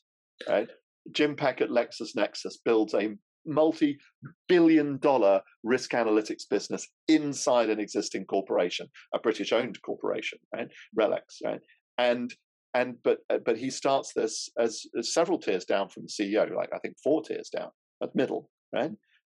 right? 0.47 0.69
Jim 1.11 1.35
Peck 1.35 1.61
at 1.61 1.69
LexisNexis 1.69 2.55
builds 2.63 2.93
a 2.93 3.15
multi-billion 3.47 4.97
dollar 4.99 5.41
risk 5.63 5.91
analytics 5.91 6.43
business 6.49 6.87
inside 7.07 7.69
an 7.69 7.79
existing 7.79 8.25
corporation, 8.25 8.87
a 9.13 9.19
British-owned 9.19 9.79
corporation, 9.83 10.39
right? 10.53 10.67
RELX, 10.97 11.21
right? 11.43 11.61
And 11.97 12.33
and 12.75 12.95
but 13.03 13.19
uh, 13.29 13.39
but 13.45 13.57
he 13.57 13.69
starts 13.69 14.11
this 14.13 14.49
as, 14.59 14.83
as, 14.97 15.13
several 15.13 15.39
tiers 15.39 15.63
down 15.65 15.87
from 15.89 16.03
the 16.03 16.09
CEO, 16.09 16.53
like 16.53 16.69
I 16.73 16.79
think 16.79 16.95
four 17.01 17.23
tiers 17.23 17.49
down 17.49 17.69
at 18.03 18.15
middle, 18.15 18.49
right? 18.73 18.91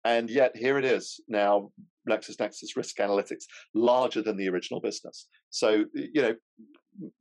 And 0.05 0.31
yet 0.31 0.57
here 0.57 0.79
it 0.79 0.85
is 0.85 1.21
now, 1.29 1.71
LexisNexis 2.09 2.77
Risk 2.77 2.97
Analytics, 2.97 3.45
larger 3.75 4.23
than 4.23 4.37
the 4.37 4.49
original 4.49 4.81
business. 4.81 5.29
So 5.51 5.85
you 5.93 6.23
know 6.23 6.35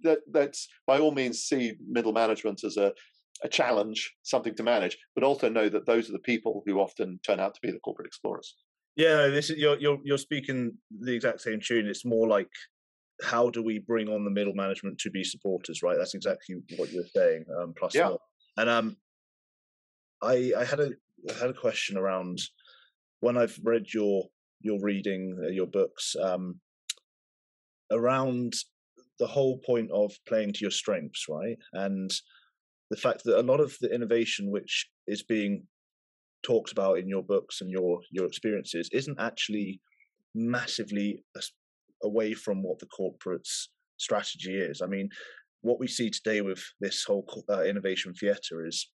that 0.04 0.20
that's 0.32 0.68
by 0.86 1.00
all 1.00 1.12
means 1.12 1.44
see 1.44 1.74
middle 1.88 2.14
management 2.14 2.64
as 2.64 2.78
a 2.78 2.94
a 3.44 3.48
challenge, 3.48 4.16
something 4.24 4.56
to 4.56 4.64
manage, 4.64 4.98
but 5.14 5.24
also 5.24 5.50
know 5.50 5.70
that 5.70 5.86
those 5.86 6.10
are 6.10 6.14
the 6.14 6.20
people 6.20 6.64
who 6.66 6.80
often 6.80 7.20
turn 7.26 7.40
out 7.40 7.54
to 7.54 7.60
be 7.62 7.72
the 7.72 7.80
corporate 7.80 8.08
explorers. 8.08 8.56
Yeah, 8.96 9.28
this 9.28 9.50
is 9.50 9.58
you're 9.58 9.78
you're 9.78 10.00
you're 10.04 10.18
speaking 10.18 10.74
the 11.02 11.14
exact 11.14 11.42
same 11.42 11.60
tune. 11.60 11.88
It's 11.88 12.06
more 12.06 12.28
like 12.28 12.50
how 13.24 13.50
do 13.50 13.64
we 13.64 13.80
bring 13.80 14.10
on 14.10 14.24
the 14.24 14.32
middle 14.32 14.54
management 14.54 14.98
to 15.00 15.12
be 15.12 15.24
supporters, 15.24 15.84
right? 15.84 15.98
That's 15.98 16.16
exactly 16.16 16.56
what 16.78 16.92
you're 16.92 17.04
saying. 17.16 17.46
Um, 17.60 17.74
plus, 17.78 17.94
yeah. 17.94 18.10
More. 18.10 18.20
and 18.58 18.70
um, 18.70 18.98
I 20.22 20.54
I 20.58 20.66
had 20.66 20.80
a 20.80 20.92
had 21.40 21.50
a 21.50 21.54
question 21.54 21.98
around 21.98 22.40
when 23.20 23.38
I've 23.38 23.58
read 23.64 23.86
your 23.94 24.24
your 24.62 24.80
reading 24.82 25.38
uh, 25.44 25.50
your 25.50 25.68
books 25.68 26.16
um, 26.22 26.60
around 27.92 28.54
the 29.20 29.28
whole 29.28 29.60
point 29.66 29.90
of 29.92 30.14
playing 30.28 30.54
to 30.54 30.60
your 30.62 30.72
strengths, 30.72 31.26
right? 31.30 31.58
And 31.74 32.12
the 32.90 32.98
fact 32.98 33.24
that 33.24 33.40
a 33.40 33.42
lot 33.42 33.60
of 33.60 33.76
the 33.82 33.94
innovation 33.94 34.52
which 34.52 34.88
is 35.08 35.24
being 35.24 35.64
talked 36.44 36.72
about 36.72 37.00
in 37.00 37.08
your 37.08 37.24
books 37.24 37.62
and 37.62 37.70
your 37.70 38.00
your 38.12 38.26
experiences 38.26 38.90
isn't 38.94 39.20
actually 39.20 39.82
massively 40.36 41.24
away 42.04 42.34
from 42.34 42.62
what 42.62 42.80
the 42.80 42.86
corporate's 42.88 43.70
strategy 43.98 44.56
is. 44.56 44.82
I 44.82 44.88
mean, 44.88 45.10
what 45.62 45.80
we 45.80 45.88
see 45.88 46.10
today 46.10 46.42
with 46.42 46.64
this 46.80 47.04
whole 47.04 47.26
uh, 47.50 47.64
innovation 47.64 48.14
theatre 48.14 48.66
is 48.66 48.90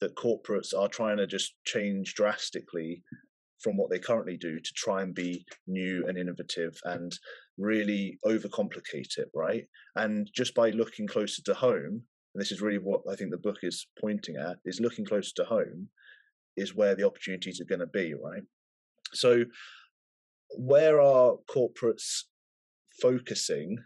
that 0.00 0.16
corporates 0.16 0.76
are 0.76 0.88
trying 0.88 1.18
to 1.18 1.26
just 1.26 1.54
change 1.64 2.14
drastically 2.14 3.02
from 3.60 3.76
what 3.76 3.90
they 3.90 3.98
currently 3.98 4.36
do 4.36 4.58
to 4.58 4.72
try 4.74 5.02
and 5.02 5.14
be 5.14 5.44
new 5.66 6.06
and 6.06 6.16
innovative 6.16 6.78
and 6.84 7.12
really 7.58 8.18
overcomplicate 8.24 9.18
it, 9.18 9.28
right? 9.34 9.64
And 9.96 10.28
just 10.34 10.54
by 10.54 10.70
looking 10.70 11.06
closer 11.06 11.42
to 11.42 11.54
home, 11.54 12.02
and 12.34 12.40
this 12.40 12.52
is 12.52 12.62
really 12.62 12.78
what 12.78 13.02
I 13.10 13.16
think 13.16 13.30
the 13.30 13.38
book 13.38 13.58
is 13.62 13.86
pointing 14.00 14.36
at, 14.36 14.56
is 14.64 14.80
looking 14.80 15.04
closer 15.04 15.32
to 15.36 15.44
home 15.44 15.88
is 16.56 16.74
where 16.74 16.94
the 16.94 17.06
opportunities 17.06 17.60
are 17.60 17.66
going 17.66 17.80
to 17.80 17.86
be, 17.86 18.14
right? 18.14 18.42
So, 19.12 19.44
where 20.56 21.00
are 21.00 21.34
corporates 21.48 22.22
focusing 23.00 23.78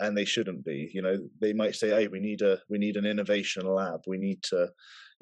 and 0.00 0.16
they 0.18 0.24
shouldn't 0.24 0.64
be 0.64 0.90
you 0.92 1.00
know 1.00 1.16
they 1.40 1.52
might 1.52 1.74
say 1.74 1.88
hey 1.90 2.08
we 2.08 2.20
need 2.20 2.42
a 2.42 2.58
we 2.68 2.76
need 2.76 2.96
an 2.96 3.06
innovation 3.06 3.64
lab 3.64 4.00
we 4.06 4.18
need 4.18 4.42
to 4.42 4.68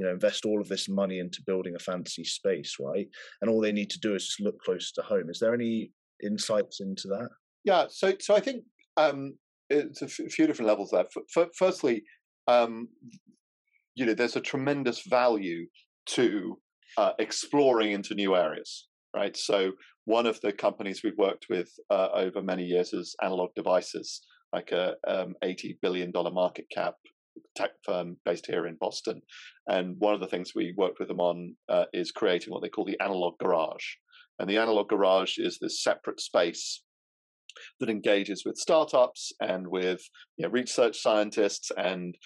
you 0.00 0.06
know 0.06 0.12
invest 0.12 0.44
all 0.46 0.60
of 0.60 0.68
this 0.68 0.88
money 0.88 1.18
into 1.18 1.42
building 1.46 1.74
a 1.76 1.78
fancy 1.78 2.24
space 2.24 2.76
right? 2.80 3.06
And 3.40 3.50
all 3.50 3.60
they 3.60 3.72
need 3.72 3.90
to 3.90 4.00
do 4.00 4.14
is 4.14 4.26
just 4.26 4.40
look 4.40 4.58
close 4.60 4.90
to 4.92 5.02
home. 5.02 5.28
Is 5.28 5.38
there 5.38 5.54
any 5.54 5.92
insights 6.24 6.80
into 6.80 7.08
that? 7.08 7.28
Yeah 7.64 7.84
so 7.88 8.14
so 8.18 8.34
i 8.34 8.40
think 8.40 8.64
um 8.96 9.34
it's 9.68 10.02
a 10.02 10.06
f- 10.06 10.32
few 10.32 10.46
different 10.46 10.68
levels 10.68 10.90
there. 10.90 11.04
F- 11.04 11.24
f- 11.36 11.54
firstly 11.56 12.02
um, 12.48 12.88
you 13.94 14.06
know, 14.06 14.14
there's 14.14 14.36
a 14.36 14.40
tremendous 14.40 15.02
value 15.02 15.66
to 16.06 16.58
uh, 16.96 17.12
exploring 17.18 17.92
into 17.92 18.14
new 18.14 18.34
areas, 18.34 18.88
right? 19.14 19.36
So 19.36 19.72
one 20.04 20.26
of 20.26 20.40
the 20.40 20.52
companies 20.52 21.02
we've 21.04 21.18
worked 21.18 21.46
with 21.48 21.70
uh, 21.90 22.08
over 22.14 22.42
many 22.42 22.64
years 22.64 22.92
is 22.92 23.14
Analog 23.22 23.50
Devices, 23.54 24.22
like 24.52 24.72
a 24.72 24.94
um, 25.06 25.34
80 25.42 25.78
billion 25.82 26.10
dollar 26.10 26.30
market 26.32 26.66
cap 26.72 26.94
tech 27.56 27.70
firm 27.84 28.16
based 28.24 28.46
here 28.46 28.66
in 28.66 28.76
Boston. 28.80 29.22
And 29.68 29.96
one 29.98 30.14
of 30.14 30.20
the 30.20 30.26
things 30.26 30.52
we 30.54 30.74
worked 30.76 30.98
with 30.98 31.08
them 31.08 31.20
on 31.20 31.56
uh, 31.68 31.84
is 31.92 32.12
creating 32.12 32.52
what 32.52 32.62
they 32.62 32.68
call 32.68 32.84
the 32.84 33.00
Analog 33.00 33.38
Garage. 33.38 33.84
And 34.38 34.48
the 34.48 34.58
Analog 34.58 34.88
Garage 34.88 35.38
is 35.38 35.58
this 35.60 35.82
separate 35.82 36.20
space 36.20 36.82
that 37.78 37.90
engages 37.90 38.44
with 38.44 38.56
startups 38.56 39.32
and 39.40 39.66
with 39.68 40.00
you 40.36 40.46
know, 40.46 40.52
research 40.52 40.98
scientists 40.98 41.70
and 41.76 42.16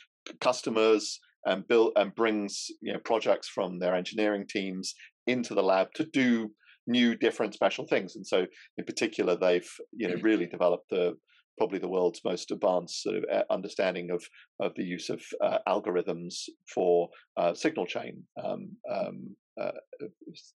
customers 0.40 1.20
and 1.46 1.66
build 1.68 1.92
and 1.96 2.14
brings 2.14 2.66
you 2.80 2.92
know 2.92 2.98
projects 3.04 3.48
from 3.48 3.78
their 3.78 3.94
engineering 3.94 4.46
teams 4.48 4.94
into 5.26 5.54
the 5.54 5.62
lab 5.62 5.88
to 5.94 6.04
do 6.12 6.50
new 6.86 7.14
different 7.14 7.54
special 7.54 7.86
things 7.86 8.16
and 8.16 8.26
so 8.26 8.46
in 8.78 8.84
particular 8.84 9.36
they've 9.36 9.70
you 9.92 10.08
know 10.08 10.16
really 10.22 10.46
developed 10.46 10.88
the 10.90 11.14
probably 11.58 11.78
the 11.78 11.88
world's 11.88 12.20
most 12.24 12.50
advanced 12.50 13.02
sort 13.02 13.16
of 13.16 13.24
uh, 13.32 13.44
understanding 13.50 14.10
of 14.10 14.24
of 14.60 14.72
the 14.76 14.84
use 14.84 15.10
of 15.10 15.22
uh, 15.42 15.58
algorithms 15.68 16.48
for 16.72 17.08
uh, 17.36 17.54
signal 17.54 17.86
chain 17.86 18.22
um, 18.42 18.70
um, 18.90 19.36
uh, 19.60 19.70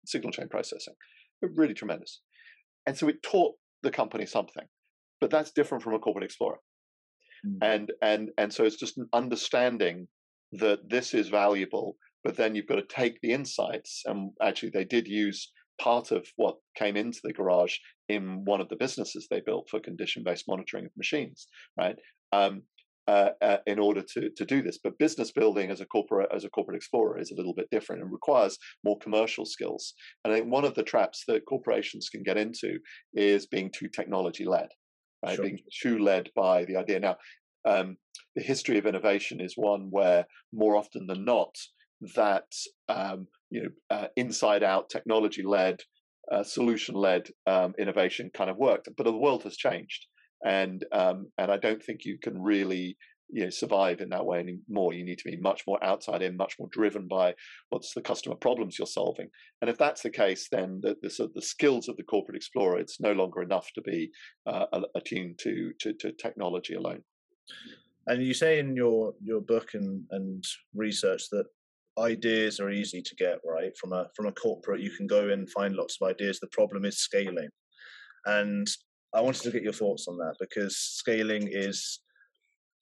signal 0.05 0.31
chain 0.31 0.47
processing. 0.49 0.93
Really 1.41 1.73
tremendous. 1.73 2.21
And 2.87 2.97
so 2.97 3.07
it 3.09 3.21
taught 3.21 3.55
the 3.83 3.91
company 3.91 4.25
something 4.25 4.65
but 5.19 5.29
that's 5.29 5.51
different 5.51 5.83
from 5.83 5.93
a 5.93 5.99
corporate 5.99 6.25
explorer. 6.25 6.59
Mm. 7.45 7.57
and 7.61 7.91
and 8.01 8.29
and 8.39 8.51
so 8.51 8.63
it's 8.63 8.77
just 8.77 8.97
an 8.97 9.07
understanding 9.13 10.07
that 10.53 10.89
this 10.89 11.13
is 11.13 11.29
valuable 11.29 11.95
but 12.23 12.35
then 12.35 12.55
you've 12.55 12.67
got 12.67 12.77
to 12.77 12.95
take 13.01 13.21
the 13.21 13.31
insights 13.31 14.01
and 14.07 14.31
actually 14.41 14.71
they 14.71 14.85
did 14.85 15.07
use 15.07 15.51
part 15.79 16.11
of 16.11 16.27
what 16.35 16.57
came 16.75 16.97
into 16.97 17.19
the 17.23 17.33
garage 17.33 17.75
in 18.09 18.43
one 18.45 18.61
of 18.61 18.69
the 18.69 18.75
businesses 18.75 19.27
they 19.29 19.41
built 19.41 19.69
for 19.69 19.79
condition-based 19.79 20.47
monitoring 20.47 20.85
of 20.85 20.91
machines 20.97 21.47
right 21.77 21.97
um, 22.31 22.61
uh, 23.07 23.29
uh, 23.41 23.57
in 23.67 23.79
order 23.79 24.01
to 24.01 24.29
to 24.35 24.45
do 24.45 24.61
this. 24.61 24.79
But 24.83 24.97
business 24.97 25.31
building 25.31 25.71
as 25.71 25.79
a 25.79 25.85
corporate 25.85 26.29
as 26.35 26.43
a 26.43 26.49
corporate 26.49 26.77
explorer 26.77 27.19
is 27.19 27.31
a 27.31 27.35
little 27.35 27.53
bit 27.53 27.69
different 27.71 28.01
and 28.01 28.11
requires 28.11 28.57
more 28.83 28.99
commercial 28.99 29.45
skills. 29.45 29.93
And 30.23 30.33
I 30.33 30.37
think 30.37 30.51
one 30.51 30.65
of 30.65 30.75
the 30.75 30.83
traps 30.83 31.23
that 31.27 31.45
corporations 31.45 32.09
can 32.09 32.23
get 32.23 32.37
into 32.37 32.79
is 33.13 33.45
being 33.45 33.71
too 33.71 33.87
technology 33.87 34.45
led 34.45 34.69
right? 35.23 35.35
Sure. 35.35 35.45
Being 35.45 35.59
too 35.81 35.99
led 35.99 36.29
by 36.35 36.65
the 36.65 36.77
idea. 36.77 36.99
Now, 36.99 37.17
um, 37.65 37.97
the 38.35 38.41
history 38.41 38.77
of 38.77 38.85
innovation 38.85 39.41
is 39.41 39.53
one 39.55 39.87
where 39.89 40.25
more 40.53 40.75
often 40.75 41.07
than 41.07 41.25
not, 41.25 41.55
that 42.15 42.51
um, 42.89 43.27
you 43.49 43.63
know, 43.63 43.69
uh, 43.89 44.07
inside 44.15 44.63
out 44.63 44.89
technology 44.89 45.43
led 45.43 45.79
uh, 46.31 46.43
solution-led 46.43 47.29
um, 47.45 47.73
innovation 47.79 48.29
kind 48.33 48.49
of 48.49 48.57
worked. 48.57 48.89
But 48.97 49.03
the 49.03 49.17
world 49.17 49.43
has 49.43 49.55
changed, 49.55 50.07
and 50.45 50.83
um, 50.91 51.27
and 51.37 51.51
I 51.51 51.57
don't 51.57 51.81
think 51.81 52.01
you 52.03 52.17
can 52.21 52.41
really 52.41 52.97
you 53.29 53.43
know 53.43 53.49
survive 53.49 54.01
in 54.01 54.09
that 54.09 54.25
way 54.25 54.39
anymore. 54.39 54.93
You 54.93 55.05
need 55.05 55.19
to 55.19 55.29
be 55.29 55.37
much 55.37 55.63
more 55.67 55.81
outside 55.83 56.21
in, 56.21 56.35
much 56.37 56.55
more 56.59 56.69
driven 56.71 57.07
by 57.07 57.33
what's 57.69 57.93
the 57.93 58.01
customer 58.01 58.35
problems 58.35 58.77
you're 58.77 58.87
solving. 58.87 59.27
And 59.61 59.69
if 59.69 59.77
that's 59.77 60.01
the 60.01 60.09
case, 60.09 60.47
then 60.51 60.79
the 60.81 60.95
the, 61.01 61.09
sort 61.09 61.29
of 61.29 61.33
the 61.33 61.41
skills 61.41 61.87
of 61.87 61.97
the 61.97 62.03
corporate 62.03 62.37
explorer 62.37 62.79
it's 62.79 62.99
no 62.99 63.13
longer 63.13 63.41
enough 63.41 63.69
to 63.75 63.81
be 63.81 64.09
uh, 64.45 64.65
attuned 64.95 65.39
to, 65.39 65.71
to 65.79 65.93
to 65.93 66.11
technology 66.11 66.73
alone. 66.73 67.03
And 68.05 68.23
you 68.23 68.33
say 68.33 68.59
in 68.59 68.75
your 68.75 69.13
your 69.21 69.41
book 69.41 69.69
and 69.73 70.05
and 70.11 70.43
research 70.73 71.29
that 71.31 71.45
ideas 71.99 72.59
are 72.59 72.69
easy 72.69 73.01
to 73.01 73.15
get 73.15 73.39
right? 73.45 73.75
From 73.77 73.93
a 73.93 74.07
from 74.15 74.27
a 74.27 74.31
corporate. 74.31 74.81
You 74.81 74.91
can 74.91 75.07
go 75.07 75.29
and 75.29 75.49
find 75.51 75.75
lots 75.75 75.97
of 75.99 76.09
ideas. 76.09 76.39
The 76.39 76.47
problem 76.47 76.85
is 76.85 76.99
scaling, 76.99 77.49
and 78.25 78.67
I 79.13 79.21
wanted 79.21 79.43
to 79.43 79.51
get 79.51 79.63
your 79.63 79.73
thoughts 79.73 80.07
on 80.07 80.17
that 80.17 80.35
because 80.39 80.77
scaling 80.77 81.49
is 81.51 81.99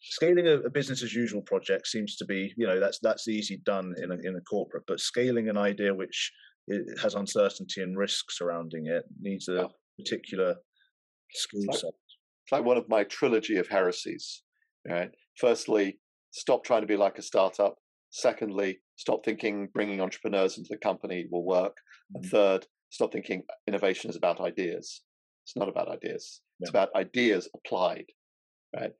scaling 0.02 0.48
a, 0.48 0.58
a, 0.60 0.70
business 0.70 1.02
as 1.02 1.16
usual 1.16 1.42
project 1.42 1.88
seems 1.88 2.16
to 2.18 2.26
be 2.26 2.54
you 2.58 2.68
know 2.68 2.80
that's 2.80 3.00
that's 3.02 3.28
easy 3.28 3.60
done 3.66 3.94
in 4.02 4.12
a, 4.12 4.16
in 4.24 4.36
a 4.36 4.42
corporate. 4.42 4.84
But 4.88 5.00
scaling 5.00 5.50
an 5.50 5.58
idea 5.58 5.94
which 5.94 6.32
has 7.02 7.16
uncertainty 7.16 7.82
and 7.82 7.98
risk 7.98 8.32
surrounding 8.32 8.88
it 8.88 9.04
needs 9.22 9.48
a 9.48 9.70
particular 10.00 10.56
skill 11.32 11.62
set. 11.72 11.92
it's 12.44 12.52
like 12.52 12.66
one 12.66 12.78
of 12.78 12.90
my 12.90 13.04
trilogy 13.04 13.58
of 13.58 13.68
heresies 13.68 14.42
right? 14.88 15.12
Firstly 15.38 16.00
stop 16.32 16.64
trying 16.64 16.82
to 16.82 16.88
be 16.88 16.98
like 16.98 17.18
a 17.18 17.22
startup 17.22 17.76
secondly 18.16 18.80
stop 18.96 19.24
thinking 19.26 19.68
bringing 19.74 20.02
entrepreneurs 20.02 20.58
into 20.58 20.70
the 20.72 20.78
company 20.78 21.26
will 21.32 21.46
work 21.46 21.78
mm-hmm. 21.78 22.24
and 22.24 22.26
third 22.32 22.66
stop 22.90 23.12
thinking 23.12 23.44
innovation 23.68 24.10
is 24.10 24.16
about 24.16 24.40
ideas 24.40 25.02
it's 25.46 25.56
not 25.56 25.70
about 25.70 25.90
ideas 25.90 26.42
yeah. 26.60 26.64
it's 26.64 26.70
about 26.70 26.90
ideas 26.96 27.50
applied 27.56 28.06
right 28.76 28.94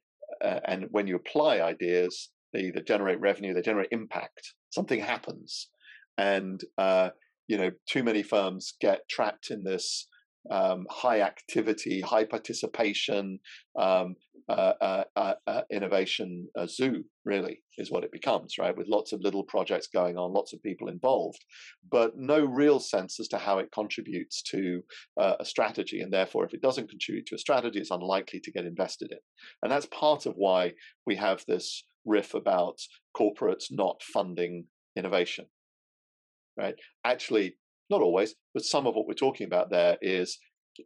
uh, 0.44 0.60
and 0.66 0.88
when 0.92 1.08
you 1.08 1.16
apply 1.16 1.60
ideas, 1.60 2.30
they 2.54 2.62
either 2.62 2.82
generate 2.82 3.20
revenue, 3.20 3.54
they 3.54 3.62
generate 3.62 3.90
impact. 3.92 4.54
Something 4.70 5.00
happens, 5.00 5.70
and 6.18 6.62
uh, 6.78 7.10
you 7.48 7.58
know, 7.58 7.72
too 7.88 8.04
many 8.04 8.24
firms 8.24 8.74
get 8.82 9.08
trapped 9.10 9.52
in 9.52 9.64
this 9.64 10.08
um, 10.52 10.86
high 10.90 11.22
activity, 11.22 12.02
high 12.02 12.26
participation, 12.26 13.40
um, 13.78 14.16
uh, 14.48 14.74
uh, 14.80 15.04
uh, 15.16 15.34
uh 15.48 15.62
innovation 15.72 16.48
zoo, 16.68 17.04
really, 17.24 17.64
is 17.78 17.92
what 17.92 18.04
it 18.04 18.12
becomes, 18.12 18.58
right? 18.60 18.78
With 18.78 18.88
lots 18.88 19.12
of 19.12 19.22
little 19.22 19.44
projects 19.44 19.88
going 19.88 20.18
on, 20.18 20.34
lots 20.34 20.54
of 20.54 20.62
people 20.62 20.88
involved, 20.88 21.44
but 21.92 22.14
no 22.16 22.46
real 22.46 22.80
sense 22.80 23.20
as 23.20 23.28
to 23.30 23.38
how 23.38 23.60
it 23.60 23.72
contributes 23.74 24.44
to 24.44 24.82
uh, 25.20 25.36
a 25.40 25.46
strategy. 25.46 26.02
And 26.02 26.14
therefore, 26.14 26.46
if 26.46 26.54
it 26.54 26.62
doesn't 26.62 26.90
contribute 26.90 27.26
to 27.28 27.36
a 27.36 27.40
strategy, 27.40 27.80
it's 27.80 27.92
unlikely 27.92 28.40
to 28.42 28.52
get 28.52 28.66
invested 28.66 29.12
in. 29.12 29.20
And 29.64 29.72
that's 29.72 29.88
part 29.88 30.26
of 30.26 30.36
why 30.36 30.74
we 31.08 31.16
have 31.16 31.44
this 31.48 31.84
riff 32.06 32.36
about 32.36 32.80
corporates 33.18 33.66
not 33.72 34.04
funding 34.04 34.66
innovation, 34.96 35.46
right? 36.58 36.76
Actually, 37.04 37.56
not 37.90 38.02
always, 38.02 38.36
but 38.54 38.64
some 38.64 38.88
of 38.88 38.96
what 38.96 39.08
we're 39.08 39.14
talking 39.14 39.48
about 39.48 39.70
there 39.70 39.98
is 40.02 40.38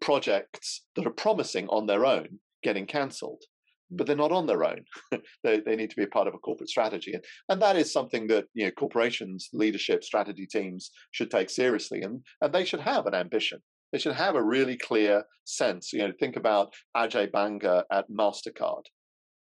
projects 0.01 0.83
that 0.95 1.07
are 1.07 1.11
promising 1.11 1.67
on 1.69 1.87
their 1.87 2.05
own 2.05 2.39
getting 2.63 2.85
cancelled. 2.85 3.43
But 3.91 4.05
they're 4.05 4.15
not 4.15 4.31
on 4.31 4.45
their 4.45 4.63
own. 4.63 4.83
they, 5.43 5.61
they 5.61 5.75
need 5.75 5.89
to 5.89 5.95
be 5.95 6.03
a 6.03 6.07
part 6.07 6.27
of 6.27 6.35
a 6.35 6.39
corporate 6.39 6.69
strategy. 6.69 7.13
And, 7.13 7.23
and 7.49 7.61
that 7.61 7.75
is 7.75 7.91
something 7.91 8.27
that 8.27 8.45
you 8.53 8.65
know, 8.65 8.71
corporations, 8.71 9.49
leadership, 9.51 10.03
strategy 10.03 10.45
teams 10.45 10.91
should 11.11 11.31
take 11.31 11.49
seriously. 11.49 12.03
And, 12.03 12.21
and 12.41 12.53
they 12.53 12.65
should 12.65 12.81
have 12.81 13.07
an 13.07 13.15
ambition. 13.15 13.59
They 13.91 13.97
should 13.97 14.13
have 14.13 14.35
a 14.35 14.43
really 14.43 14.77
clear 14.77 15.23
sense. 15.45 15.91
You 15.91 15.99
know, 15.99 16.13
think 16.19 16.35
about 16.35 16.73
Ajay 16.95 17.31
Banga 17.31 17.83
at 17.91 18.05
MasterCard. 18.11 18.83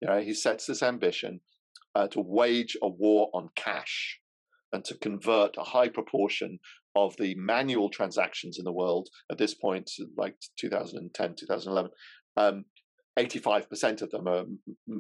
You 0.02 0.10
know, 0.10 0.20
he 0.20 0.36
sets 0.36 0.68
this 0.68 0.84
ambition 0.84 1.40
uh, 1.96 2.08
to 2.10 2.22
wage 2.22 2.78
a 2.84 2.88
war 2.88 3.30
on 3.34 3.50
cash 3.56 4.20
and 4.74 4.86
to 4.86 4.98
convert 4.98 5.58
a 5.58 5.64
high 5.64 5.90
proportion 5.90 6.60
of 6.96 7.16
the 7.18 7.36
manual 7.36 7.90
transactions 7.90 8.58
in 8.58 8.66
the 8.66 8.72
world 8.72 9.10
at 9.32 9.38
this 9.38 9.54
point, 9.54 9.90
like 10.18 10.36
2010, 10.58 11.36
2011, 11.38 11.92
um, 12.38 12.66
85% 13.18 14.02
of 14.02 14.12
them 14.12 14.28
are 14.28 14.46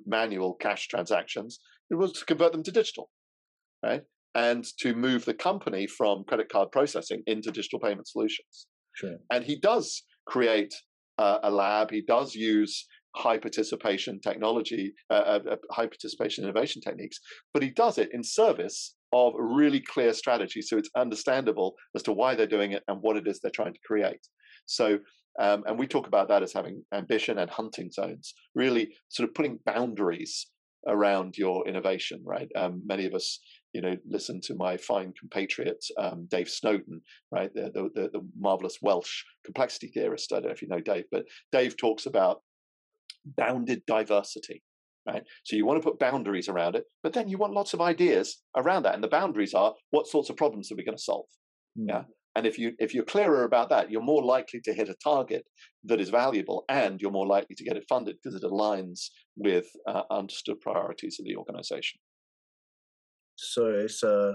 manual 0.05 0.53
cash 0.55 0.88
transactions. 0.88 1.60
It 1.89 1.95
was 1.95 2.13
to 2.13 2.25
convert 2.25 2.51
them 2.51 2.63
to 2.63 2.71
digital, 2.71 3.10
right? 3.84 4.03
And 4.34 4.65
to 4.79 4.93
move 4.93 5.25
the 5.25 5.34
company 5.34 5.88
from 5.88 6.23
credit 6.25 6.49
card 6.49 6.71
processing 6.71 7.23
into 7.27 7.51
digital 7.51 7.79
payment 7.79 8.08
solutions. 8.08 8.67
Sure. 8.93 9.17
And 9.31 9.43
he 9.43 9.58
does 9.60 10.03
create 10.25 10.73
uh, 11.17 11.39
a 11.43 11.51
lab. 11.51 11.91
He 11.91 12.01
does 12.01 12.36
use 12.36 12.86
high 13.15 13.38
participation 13.38 14.19
technology, 14.19 14.93
uh, 15.10 15.13
uh, 15.13 15.39
uh 15.51 15.55
high 15.71 15.88
participation 15.88 16.43
innovation 16.43 16.81
techniques, 16.81 17.19
but 17.53 17.63
he 17.63 17.69
does 17.69 17.97
it 17.97 18.10
in 18.12 18.23
service 18.23 18.95
of 19.15 19.36
a 19.36 19.43
really 19.43 19.80
clear 19.80 20.13
strategy 20.13 20.62
so 20.62 20.78
it's 20.78 20.89
understandable 20.97 21.75
as 21.95 22.04
to 22.04 22.12
why 22.12 22.36
they're 22.36 22.45
doing 22.45 22.73
it 22.73 22.84
and 22.89 23.01
what 23.01 23.15
it 23.15 23.28
is 23.28 23.39
they're 23.39 23.51
trying 23.51 23.73
to 23.73 23.80
create. 23.86 24.28
So, 24.65 24.99
um, 25.39 25.63
and 25.67 25.80
we 25.80 25.88
talk 25.88 26.08
about 26.08 26.28
that 26.28 26.43
as 26.43 26.51
having 26.51 26.84
ambition 26.93 27.38
and 27.38 27.49
hunting 27.49 27.91
zones, 27.91 28.34
really 28.56 28.89
sort 29.10 29.30
of 29.30 29.36
putting 29.36 29.60
boundaries 29.65 30.47
around 30.88 31.38
your 31.38 31.67
innovation, 31.67 32.21
right? 32.25 32.49
Um, 32.56 32.82
many 32.86 33.06
of 33.06 33.13
us, 33.13 33.39
you 33.73 33.82
know, 33.82 33.95
listen 34.08 34.39
to 34.41 34.56
my 34.56 34.78
fine 34.78 35.13
compatriot 35.19 35.84
um, 35.97 36.28
Dave 36.30 36.49
Snowden, 36.49 37.01
right? 37.32 37.54
The, 37.54 37.71
the, 37.73 37.89
the, 37.95 38.10
the 38.13 38.28
marvelous 38.38 38.80
Welsh 38.82 39.23
complexity 39.45 39.88
theorist. 39.88 40.32
I 40.32 40.36
don't 40.36 40.45
know 40.47 40.51
if 40.51 40.62
you 40.62 40.67
know 40.67 40.82
Dave, 40.82 41.06
but 41.12 41.25
Dave 41.51 41.78
talks 41.78 42.06
about 42.06 42.41
bounded 43.25 43.82
diversity, 43.88 44.62
right? 45.07 45.23
So 45.43 45.55
you 45.55 45.65
want 45.65 45.81
to 45.81 45.87
put 45.87 45.99
boundaries 45.99 46.49
around 46.49 46.75
it, 46.75 46.85
but 47.03 47.13
then 47.13 47.27
you 47.27 47.37
want 47.37 47.53
lots 47.53 47.73
of 47.73 47.81
ideas 47.81 48.37
around 48.55 48.83
that. 48.83 48.95
And 48.95 49.03
the 49.03 49.07
boundaries 49.07 49.53
are 49.53 49.73
what 49.91 50.07
sorts 50.07 50.29
of 50.29 50.37
problems 50.37 50.71
are 50.71 50.75
we 50.75 50.83
going 50.83 50.97
to 50.97 51.03
solve? 51.03 51.25
Mm. 51.77 51.89
Yeah. 51.89 52.03
And 52.35 52.45
if 52.45 52.59
you 52.59 52.73
if 52.79 52.93
you're 52.93 53.05
clearer 53.05 53.45
about 53.45 53.69
that, 53.69 53.89
you're 53.89 54.01
more 54.01 54.23
likely 54.23 54.59
to 54.61 54.73
hit 54.73 54.89
a 54.89 54.95
target 55.01 55.45
that 55.85 56.01
is 56.01 56.09
valuable, 56.09 56.65
and 56.67 56.99
you're 56.99 57.11
more 57.11 57.27
likely 57.27 57.55
to 57.55 57.63
get 57.63 57.77
it 57.77 57.85
funded 57.87 58.17
because 58.21 58.35
it 58.35 58.45
aligns 58.45 59.07
with 59.37 59.67
uh, 59.87 60.01
understood 60.11 60.59
priorities 60.59 61.17
of 61.17 61.25
the 61.25 61.37
organization. 61.37 61.97
So 63.37 63.67
it's 63.67 64.03
uh, 64.03 64.33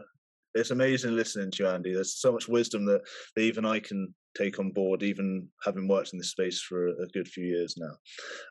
it's 0.55 0.71
amazing 0.71 1.15
listening 1.15 1.51
to 1.53 1.63
you, 1.63 1.69
Andy. 1.69 1.93
There's 1.93 2.19
so 2.21 2.33
much 2.33 2.49
wisdom 2.49 2.87
that, 2.87 3.03
that 3.37 3.43
even 3.43 3.67
I 3.67 3.81
can 3.81 4.15
take 4.37 4.59
on 4.59 4.71
board, 4.71 5.03
even 5.03 5.49
having 5.65 5.89
worked 5.89 6.13
in 6.13 6.19
this 6.19 6.31
space 6.31 6.61
for 6.61 6.89
a, 6.89 7.07
good 7.13 7.29
few 7.29 7.45
years 7.45 7.77
now. 7.77 7.95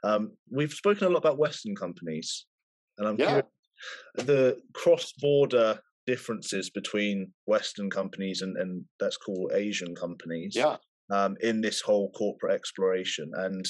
Um, 0.03 0.31
we've 0.51 0.73
spoken 0.73 1.07
a 1.07 1.09
lot 1.09 1.19
about 1.19 1.37
Western 1.37 1.75
companies, 1.75 2.45
and 2.97 3.07
I'm 3.07 3.17
yeah. 3.17 3.25
curious 3.25 3.45
the 4.15 4.61
cross-border 4.73 5.79
differences 6.05 6.69
between 6.69 7.31
Western 7.45 7.89
companies 7.89 8.41
and, 8.41 8.57
and 8.57 8.83
let's 8.99 9.17
call 9.17 9.51
Asian 9.53 9.95
companies. 9.95 10.53
Yeah. 10.55 10.77
Um, 11.11 11.37
in 11.41 11.59
this 11.59 11.81
whole 11.81 12.11
corporate 12.11 12.53
exploration, 12.53 13.31
and 13.33 13.65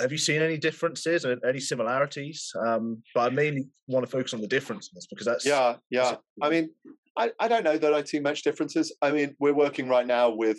have 0.00 0.12
you 0.12 0.18
seen 0.18 0.42
any 0.42 0.56
differences 0.56 1.24
and 1.24 1.42
any 1.44 1.60
similarities? 1.60 2.50
Um, 2.58 3.02
but 3.14 3.20
I 3.20 3.34
mainly 3.34 3.68
want 3.86 4.04
to 4.04 4.10
focus 4.10 4.34
on 4.34 4.40
the 4.40 4.46
differences 4.46 5.06
because 5.10 5.26
that's 5.26 5.44
yeah, 5.44 5.76
yeah. 5.90 6.16
I 6.40 6.48
mean, 6.48 6.70
I, 7.16 7.30
I 7.40 7.48
don't 7.48 7.64
know 7.64 7.78
that 7.78 7.94
I 7.94 8.04
see 8.04 8.20
much 8.20 8.42
differences. 8.42 8.94
I 9.02 9.10
mean, 9.10 9.34
we're 9.38 9.54
working 9.54 9.88
right 9.88 10.06
now 10.06 10.30
with 10.30 10.58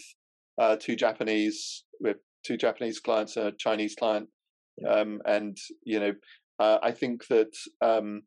uh, 0.60 0.76
two 0.80 0.96
Japanese 0.96 1.84
with 2.00 2.18
two 2.46 2.58
Japanese 2.58 3.00
clients 3.00 3.38
and 3.38 3.48
a 3.48 3.52
Chinese 3.52 3.96
client, 3.96 4.28
um, 4.88 5.22
and 5.26 5.58
you 5.84 6.00
know, 6.00 6.14
uh, 6.60 6.80
I 6.82 6.92
think 6.92 7.28
that 7.28 7.54
um, 7.82 8.24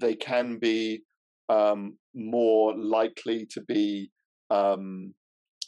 they 0.00 0.14
can 0.14 0.58
be 0.58 1.02
um, 1.48 1.96
more 2.14 2.76
likely 2.76 3.46
to 3.50 3.60
be 3.60 4.10
um, 4.50 5.14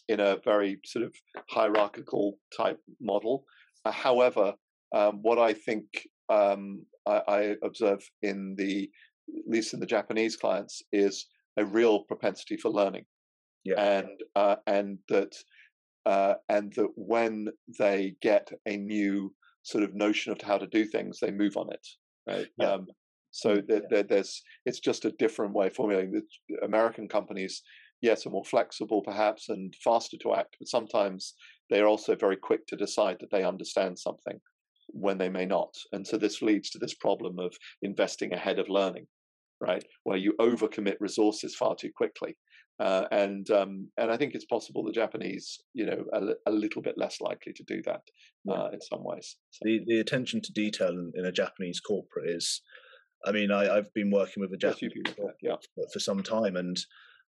in 0.09 0.21
a 0.21 0.38
very 0.45 0.81
sort 0.85 1.05
of 1.05 1.14
hierarchical 1.51 2.38
type 2.57 2.81
model. 3.01 3.45
Uh, 3.85 3.93
however, 3.93 4.55
um, 4.95 5.21
what 5.23 5.38
I 5.38 5.53
think 5.53 5.85
um, 6.29 6.85
I, 7.07 7.23
I 7.29 7.55
observe 7.62 8.01
in 8.23 8.55
the 8.59 8.91
at 9.29 9.45
least 9.47 9.75
in 9.75 9.81
the 9.81 9.87
Japanese 9.87 10.37
clients 10.37 10.83
is 10.91 11.27
a 11.59 11.64
real 11.64 12.05
propensity 12.05 12.57
for 12.57 12.71
learning, 12.71 13.05
yeah. 13.64 13.99
and 13.99 14.21
uh, 14.37 14.57
and 14.66 14.99
that 15.09 15.35
uh, 16.07 16.35
and 16.49 16.73
that 16.75 16.88
when 16.94 17.49
they 17.79 18.14
get 18.23 18.51
a 18.66 18.77
new 18.77 19.35
sort 19.62 19.85
of 19.85 19.94
notion 19.94 20.33
of 20.33 20.40
how 20.40 20.57
to 20.57 20.66
do 20.68 20.85
things, 20.85 21.18
they 21.21 21.31
move 21.31 21.57
on 21.57 21.71
it. 21.73 21.87
Right. 22.27 22.47
Yeah. 22.59 22.73
Um, 22.73 22.87
so 23.31 23.61
yeah. 23.68 24.03
there's 24.09 24.42
it's 24.64 24.81
just 24.81 25.05
a 25.05 25.12
different 25.12 25.53
way 25.53 25.66
of 25.66 25.75
formulating. 25.75 26.23
The 26.49 26.64
American 26.64 27.09
companies, 27.09 27.62
yes, 28.01 28.27
are 28.27 28.31
more 28.31 28.44
flexible 28.44 29.03
perhaps 29.03 29.49
and 29.49 29.75
faster 29.85 30.16
to 30.23 30.35
act, 30.35 30.57
but 30.59 30.68
sometimes 30.68 31.35
they 31.68 31.81
are 31.81 31.87
also 31.87 32.16
very 32.16 32.37
quick 32.37 32.66
to 32.68 32.77
decide 32.77 33.18
that 33.21 33.31
they 33.31 33.44
understand 33.44 33.99
something 33.99 34.40
when 34.88 35.18
they 35.18 35.29
may 35.29 35.44
not. 35.44 35.75
And 35.92 36.07
so 36.07 36.16
this 36.16 36.40
leads 36.40 36.71
to 36.71 36.79
this 36.79 36.94
problem 36.94 37.38
of 37.38 37.55
investing 37.83 38.33
ahead 38.33 38.59
of 38.59 38.71
learning 38.71 39.07
right? 39.61 39.85
Where 40.05 40.16
you 40.16 40.35
overcommit 40.40 40.97
resources 41.01 41.55
far 41.55 41.75
too 41.75 41.90
quickly. 41.94 42.37
Uh, 42.81 43.07
and 43.11 43.51
um, 43.51 43.88
and 43.97 44.11
I 44.11 44.16
think 44.16 44.35
it's 44.35 44.44
possible 44.44 44.85
the 44.85 44.92
Japanese, 44.92 45.59
you 45.75 45.85
know, 45.85 46.05
a, 46.12 46.51
a 46.51 46.53
little 46.53 46.81
bit 46.81 46.97
less 46.97 47.21
likely 47.21 47.53
to 47.55 47.64
do 47.64 47.83
that 47.85 48.03
uh, 48.49 48.68
in 48.73 48.81
some 48.81 49.03
ways. 49.03 49.37
So. 49.51 49.61
The 49.64 49.81
the 49.85 49.99
attention 49.99 50.40
to 50.42 50.53
detail 50.53 50.90
in, 50.90 51.11
in, 51.16 51.25
a 51.25 51.33
Japanese 51.33 51.81
corporate 51.81 52.31
is, 52.31 52.62
I 53.27 53.33
mean, 53.33 53.51
I, 53.51 53.75
have 53.75 53.92
been 53.94 54.12
working 54.12 54.40
with 54.40 54.53
a 54.53 54.57
Japanese 54.57 54.92
corporate 55.16 55.37
yeah. 55.42 55.57
for 55.92 55.99
some 55.99 56.23
time, 56.23 56.55
and 56.55 56.79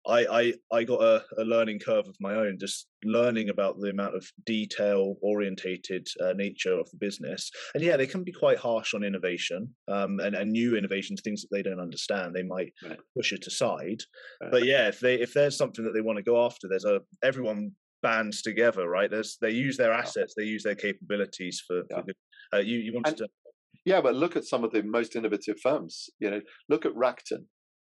I, 0.07 0.25
I, 0.25 0.53
I 0.77 0.83
got 0.83 1.01
a, 1.01 1.23
a, 1.37 1.43
learning 1.43 1.79
curve 1.79 2.07
of 2.07 2.15
my 2.19 2.33
own, 2.33 2.57
just 2.59 2.87
learning 3.03 3.49
about 3.49 3.79
the 3.79 3.89
amount 3.89 4.15
of 4.15 4.25
detail 4.45 5.15
orientated 5.21 6.07
uh, 6.23 6.33
nature 6.33 6.73
of 6.73 6.89
the 6.89 6.97
business. 6.97 7.51
And 7.75 7.83
yeah, 7.83 7.97
they 7.97 8.07
can 8.07 8.23
be 8.23 8.31
quite 8.31 8.57
harsh 8.57 8.93
on 8.93 9.03
innovation 9.03 9.69
um, 9.87 10.19
and, 10.19 10.35
and 10.35 10.51
new 10.51 10.75
innovations, 10.75 11.21
things 11.21 11.41
that 11.41 11.49
they 11.51 11.61
don't 11.61 11.79
understand. 11.79 12.33
They 12.33 12.43
might 12.43 12.73
right. 12.83 12.99
push 13.15 13.31
it 13.31 13.45
aside. 13.45 14.01
Right. 14.41 14.51
But 14.51 14.65
yeah, 14.65 14.87
if 14.87 14.99
they 14.99 15.15
if 15.15 15.33
there's 15.33 15.57
something 15.57 15.85
that 15.85 15.93
they 15.93 16.01
want 16.01 16.17
to 16.17 16.23
go 16.23 16.43
after, 16.43 16.67
there's 16.67 16.85
a 16.85 17.01
everyone 17.23 17.71
bands 18.01 18.41
together, 18.41 18.89
right? 18.89 19.11
There's 19.11 19.37
they 19.39 19.51
use 19.51 19.77
their 19.77 19.93
assets, 19.93 20.33
they 20.35 20.45
use 20.45 20.63
their 20.63 20.75
capabilities 20.75 21.61
for. 21.65 21.83
Yeah. 21.89 22.01
for 22.01 22.57
uh, 22.57 22.61
you 22.61 22.79
you 22.79 22.93
wanted 22.93 23.09
and, 23.09 23.17
to. 23.19 23.27
Yeah, 23.85 24.01
but 24.01 24.15
look 24.15 24.35
at 24.35 24.45
some 24.45 24.63
of 24.63 24.71
the 24.71 24.83
most 24.83 25.15
innovative 25.15 25.59
firms. 25.61 26.09
You 26.19 26.31
know, 26.31 26.41
look 26.69 26.85
at 26.85 26.93
Rakuten, 26.93 27.45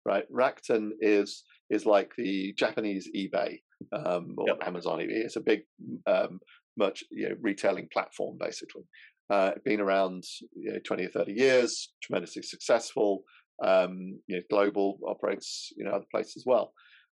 right? 0.06 0.26
Rakuten 0.32 0.92
is 1.00 1.44
is 1.70 1.86
like 1.86 2.12
the 2.18 2.54
Japanese 2.58 3.10
eBay 3.16 3.60
um, 3.94 4.36
or 4.38 4.46
yep. 4.48 4.58
Amazon 4.66 5.00
eBay. 5.00 5.24
It's 5.26 5.36
a 5.36 5.42
big 5.42 5.62
um, 6.06 6.40
much 6.78 7.04
you 7.12 7.30
know, 7.30 7.36
retailing 7.42 7.88
platform 7.92 8.38
basically. 8.40 8.84
Uh, 9.30 9.52
been 9.66 9.82
around 9.82 10.24
you 10.56 10.72
know, 10.72 10.80
20 10.86 11.06
or 11.06 11.10
30 11.10 11.34
years, 11.34 11.94
tremendously 12.02 12.42
successful. 12.42 13.24
Um, 13.64 14.20
you 14.28 14.38
know, 14.38 14.42
global 14.52 15.00
operates 15.08 15.72
you 15.76 15.84
know 15.84 15.92
other 15.92 16.06
places 16.12 16.38
as 16.38 16.44
well. 16.46 16.74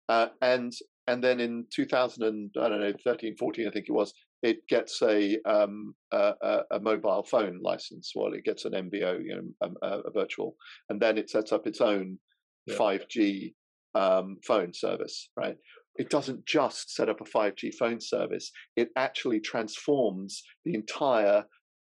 Uh, 0.08 0.28
and 0.42 0.72
and 1.06 1.22
then 1.22 1.40
in 1.40 1.66
2000 1.74 2.22
and 2.22 2.50
I 2.60 2.68
don't 2.68 2.80
know 2.80 2.92
13, 3.04 3.36
14, 3.36 3.66
I 3.66 3.70
think 3.70 3.86
it 3.88 3.92
was, 3.92 4.12
it 4.42 4.66
gets 4.68 5.02
a 5.02 5.38
um, 5.44 5.94
a, 6.12 6.62
a, 6.70 6.80
mobile 6.80 7.24
phone 7.24 7.60
license. 7.62 8.12
Well, 8.14 8.32
it 8.32 8.44
gets 8.44 8.64
an 8.64 8.72
MVO, 8.72 9.24
you 9.24 9.36
know, 9.36 9.42
a, 9.62 9.66
um, 9.66 10.02
a 10.06 10.10
virtual, 10.12 10.56
and 10.88 11.00
then 11.00 11.18
it 11.18 11.28
sets 11.28 11.52
up 11.52 11.66
its 11.66 11.80
own 11.80 12.18
yeah. 12.66 12.76
5G 12.76 13.54
um, 13.94 14.36
phone 14.46 14.72
service, 14.72 15.30
right? 15.36 15.56
It 15.96 16.10
doesn't 16.10 16.46
just 16.46 16.94
set 16.94 17.08
up 17.08 17.20
a 17.20 17.24
5G 17.24 17.74
phone 17.74 18.00
service, 18.00 18.50
it 18.76 18.88
actually 18.96 19.40
transforms 19.40 20.42
the 20.64 20.74
entire 20.74 21.44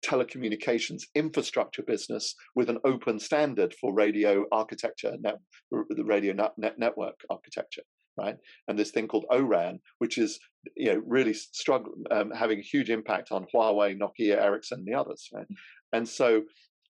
telecommunications 0.03 1.03
infrastructure 1.15 1.83
business 1.83 2.35
with 2.55 2.69
an 2.69 2.77
open 2.85 3.19
standard 3.19 3.73
for 3.79 3.93
radio 3.93 4.45
architecture, 4.51 5.15
net, 5.21 5.37
the 5.71 6.03
radio 6.03 6.33
net, 6.33 6.51
net 6.57 6.77
network 6.77 7.15
architecture, 7.29 7.83
right? 8.17 8.35
And 8.67 8.77
this 8.77 8.91
thing 8.91 9.07
called 9.07 9.25
ORAN, 9.31 9.79
which 9.99 10.17
is 10.17 10.39
you 10.75 10.93
know 10.93 11.01
really 11.05 11.33
struggling, 11.33 12.03
um, 12.11 12.31
having 12.31 12.59
a 12.59 12.63
huge 12.63 12.89
impact 12.89 13.31
on 13.31 13.45
Huawei, 13.53 13.97
Nokia, 13.97 14.37
Ericsson, 14.37 14.79
and 14.79 14.87
the 14.87 14.99
others, 14.99 15.29
right? 15.33 15.47
And 15.93 16.07
so 16.07 16.43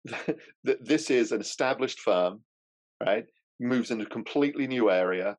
this 0.63 1.09
is 1.09 1.31
an 1.31 1.41
established 1.41 1.99
firm, 1.99 2.41
right? 3.03 3.25
Moves 3.63 3.91
in 3.91 4.01
a 4.01 4.05
completely 4.05 4.67
new 4.67 4.89
area 4.89 5.37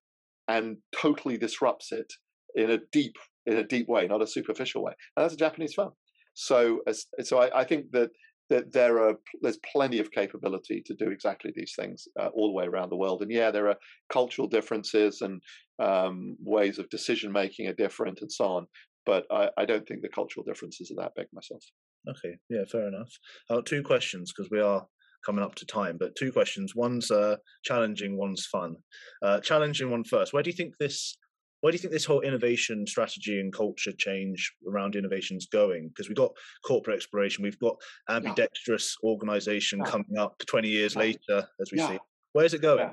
and 0.49 0.79
totally 0.95 1.39
disrupts 1.39 1.93
it 1.93 2.13
in 2.55 2.71
a 2.71 2.79
deep 2.93 3.17
in 3.47 3.57
a 3.59 3.65
deep 3.65 3.89
way, 3.89 4.07
not 4.07 4.23
a 4.23 4.27
superficial 4.27 4.83
way. 4.83 4.93
And 5.17 5.25
that's 5.25 5.35
a 5.35 5.39
Japanese 5.39 5.75
firm. 5.75 5.93
So, 6.35 6.81
as, 6.87 7.07
so 7.23 7.39
I, 7.39 7.61
I, 7.61 7.65
think 7.65 7.91
that 7.93 8.11
that 8.51 8.73
there 8.73 9.03
are 9.03 9.15
there's 9.43 9.59
plenty 9.73 9.99
of 9.99 10.11
capability 10.11 10.83
to 10.87 10.95
do 10.95 11.11
exactly 11.11 11.53
these 11.55 11.75
things 11.79 12.09
uh, 12.21 12.29
all 12.29 12.49
the 12.49 12.55
way 12.55 12.65
around 12.65 12.91
the 12.91 12.97
world. 12.97 13.23
And 13.23 13.31
yeah, 13.31 13.51
there 13.51 13.69
are 13.69 13.77
cultural 14.13 14.49
differences 14.49 15.21
and 15.21 15.41
um, 15.79 16.37
ways 16.41 16.79
of 16.79 16.89
decision 16.91 17.33
making 17.33 17.69
are 17.69 17.75
different 17.75 18.21
and 18.21 18.33
so 18.33 18.45
on. 18.47 18.67
But 19.07 19.25
I, 19.31 19.51
I, 19.59 19.67
don't 19.67 19.87
think 19.87 20.01
the 20.01 20.09
cultural 20.09 20.45
differences 20.45 20.91
are 20.91 21.03
that 21.03 21.13
big 21.15 21.27
myself. 21.33 21.63
Okay, 22.09 22.37
yeah, 22.49 22.65
fair 22.71 22.89
enough. 22.89 23.11
Uh, 23.51 23.61
two 23.63 23.83
questions 23.83 24.33
because 24.33 24.51
we 24.51 24.61
are 24.61 24.87
coming 25.25 25.45
up 25.45 25.55
to 25.57 25.67
time. 25.67 25.97
But 25.99 26.17
two 26.17 26.33
questions. 26.33 26.75
One's 26.75 27.11
uh, 27.11 27.37
challenging, 27.65 28.17
one's 28.17 28.47
fun. 28.47 28.77
Uh, 29.23 29.41
challenging 29.41 29.91
one 29.91 30.05
first. 30.05 30.33
Where 30.33 30.43
do 30.43 30.51
you 30.51 30.57
think 30.57 30.75
this? 30.79 31.17
Where 31.61 31.71
do 31.71 31.77
you 31.77 31.81
think 31.81 31.95
this 31.95 32.05
whole 32.05 32.21
innovation 32.21 32.87
strategy 32.87 33.41
and 33.41 33.51
culture 33.51 33.93
change 33.93 34.53
around 34.69 34.97
innovation 34.97 35.39
is 35.39 35.47
going? 35.47 35.89
Because 35.89 36.09
we've 36.09 36.17
got 36.17 36.33
corporate 36.67 36.97
exploration, 36.97 37.43
we've 37.43 37.59
got 37.59 37.77
ambidextrous 38.11 38.97
yeah. 39.03 39.09
organization 39.09 39.79
yeah. 39.79 39.91
coming 39.91 40.19
up 40.19 40.37
20 40.47 40.69
years 40.69 40.95
yeah. 40.95 41.01
later, 41.01 41.49
as 41.61 41.73
we 41.73 41.79
see. 41.79 41.99
Where's 42.35 42.53
it 42.53 42.61
going? 42.61 42.91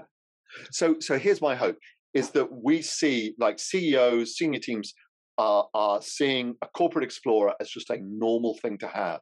So, 0.72 1.00
so 1.00 1.18
here's 1.20 1.42
my 1.42 1.56
hope: 1.56 1.78
is 2.14 2.30
that 2.32 2.48
we 2.52 2.82
see 2.82 3.34
like 3.38 3.60
CEOs, 3.60 4.38
senior 4.38 4.60
teams 4.60 4.94
are 5.38 5.68
are 5.74 6.02
seeing 6.02 6.56
a 6.62 6.68
corporate 6.68 7.04
explorer 7.04 7.54
as 7.60 7.70
just 7.70 7.90
a 7.90 7.98
normal 8.02 8.58
thing 8.62 8.78
to 8.78 8.88
have 8.88 9.22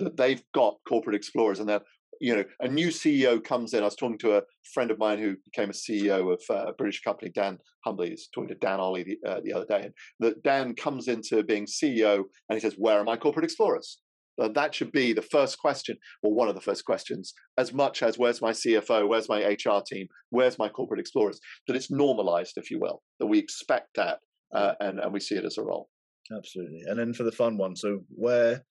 that 0.00 0.16
they've 0.16 0.42
got 0.52 0.76
corporate 0.88 1.16
explorers 1.16 1.60
and 1.60 1.68
they're 1.68 1.82
you 2.20 2.36
know, 2.36 2.44
a 2.60 2.68
new 2.68 2.88
CEO 2.88 3.42
comes 3.42 3.74
in. 3.74 3.82
I 3.82 3.86
was 3.86 3.96
talking 3.96 4.18
to 4.18 4.38
a 4.38 4.42
friend 4.72 4.90
of 4.90 4.98
mine 4.98 5.18
who 5.18 5.36
became 5.44 5.70
a 5.70 5.72
CEO 5.72 6.32
of 6.32 6.42
uh, 6.50 6.70
a 6.70 6.72
British 6.72 7.02
company, 7.02 7.30
Dan 7.34 7.58
Humbly. 7.84 8.12
Is 8.12 8.28
talking 8.34 8.48
to 8.48 8.54
Dan 8.54 8.80
Ollie 8.80 9.04
the, 9.04 9.28
uh, 9.28 9.40
the 9.44 9.52
other 9.52 9.66
day, 9.66 9.82
and 9.84 9.94
that 10.20 10.42
Dan 10.42 10.74
comes 10.74 11.08
into 11.08 11.42
being 11.42 11.66
CEO 11.66 12.24
and 12.48 12.56
he 12.56 12.60
says, 12.60 12.74
"Where 12.78 12.98
are 12.98 13.04
my 13.04 13.16
corporate 13.16 13.44
explorers?" 13.44 13.98
Uh, 14.40 14.48
that 14.48 14.74
should 14.74 14.90
be 14.90 15.12
the 15.12 15.22
first 15.22 15.58
question, 15.58 15.96
or 16.22 16.34
one 16.34 16.48
of 16.48 16.56
the 16.56 16.60
first 16.60 16.84
questions, 16.84 17.32
as 17.56 17.72
much 17.72 18.02
as 18.02 18.18
where's 18.18 18.42
my 18.42 18.50
CFO, 18.50 19.08
where's 19.08 19.28
my 19.28 19.44
HR 19.44 19.80
team, 19.86 20.08
where's 20.30 20.58
my 20.58 20.68
corporate 20.68 20.98
explorers. 20.98 21.38
That 21.68 21.76
it's 21.76 21.90
normalized, 21.90 22.54
if 22.56 22.70
you 22.70 22.80
will, 22.80 23.02
that 23.20 23.26
we 23.26 23.38
expect 23.38 23.90
that 23.94 24.18
uh, 24.54 24.74
and 24.80 24.98
and 25.00 25.12
we 25.12 25.20
see 25.20 25.36
it 25.36 25.44
as 25.44 25.58
a 25.58 25.62
role. 25.62 25.88
Absolutely. 26.34 26.80
And 26.86 26.98
then 26.98 27.12
for 27.12 27.22
the 27.22 27.32
fun 27.32 27.58
one, 27.58 27.76
so 27.76 28.00
where 28.08 28.64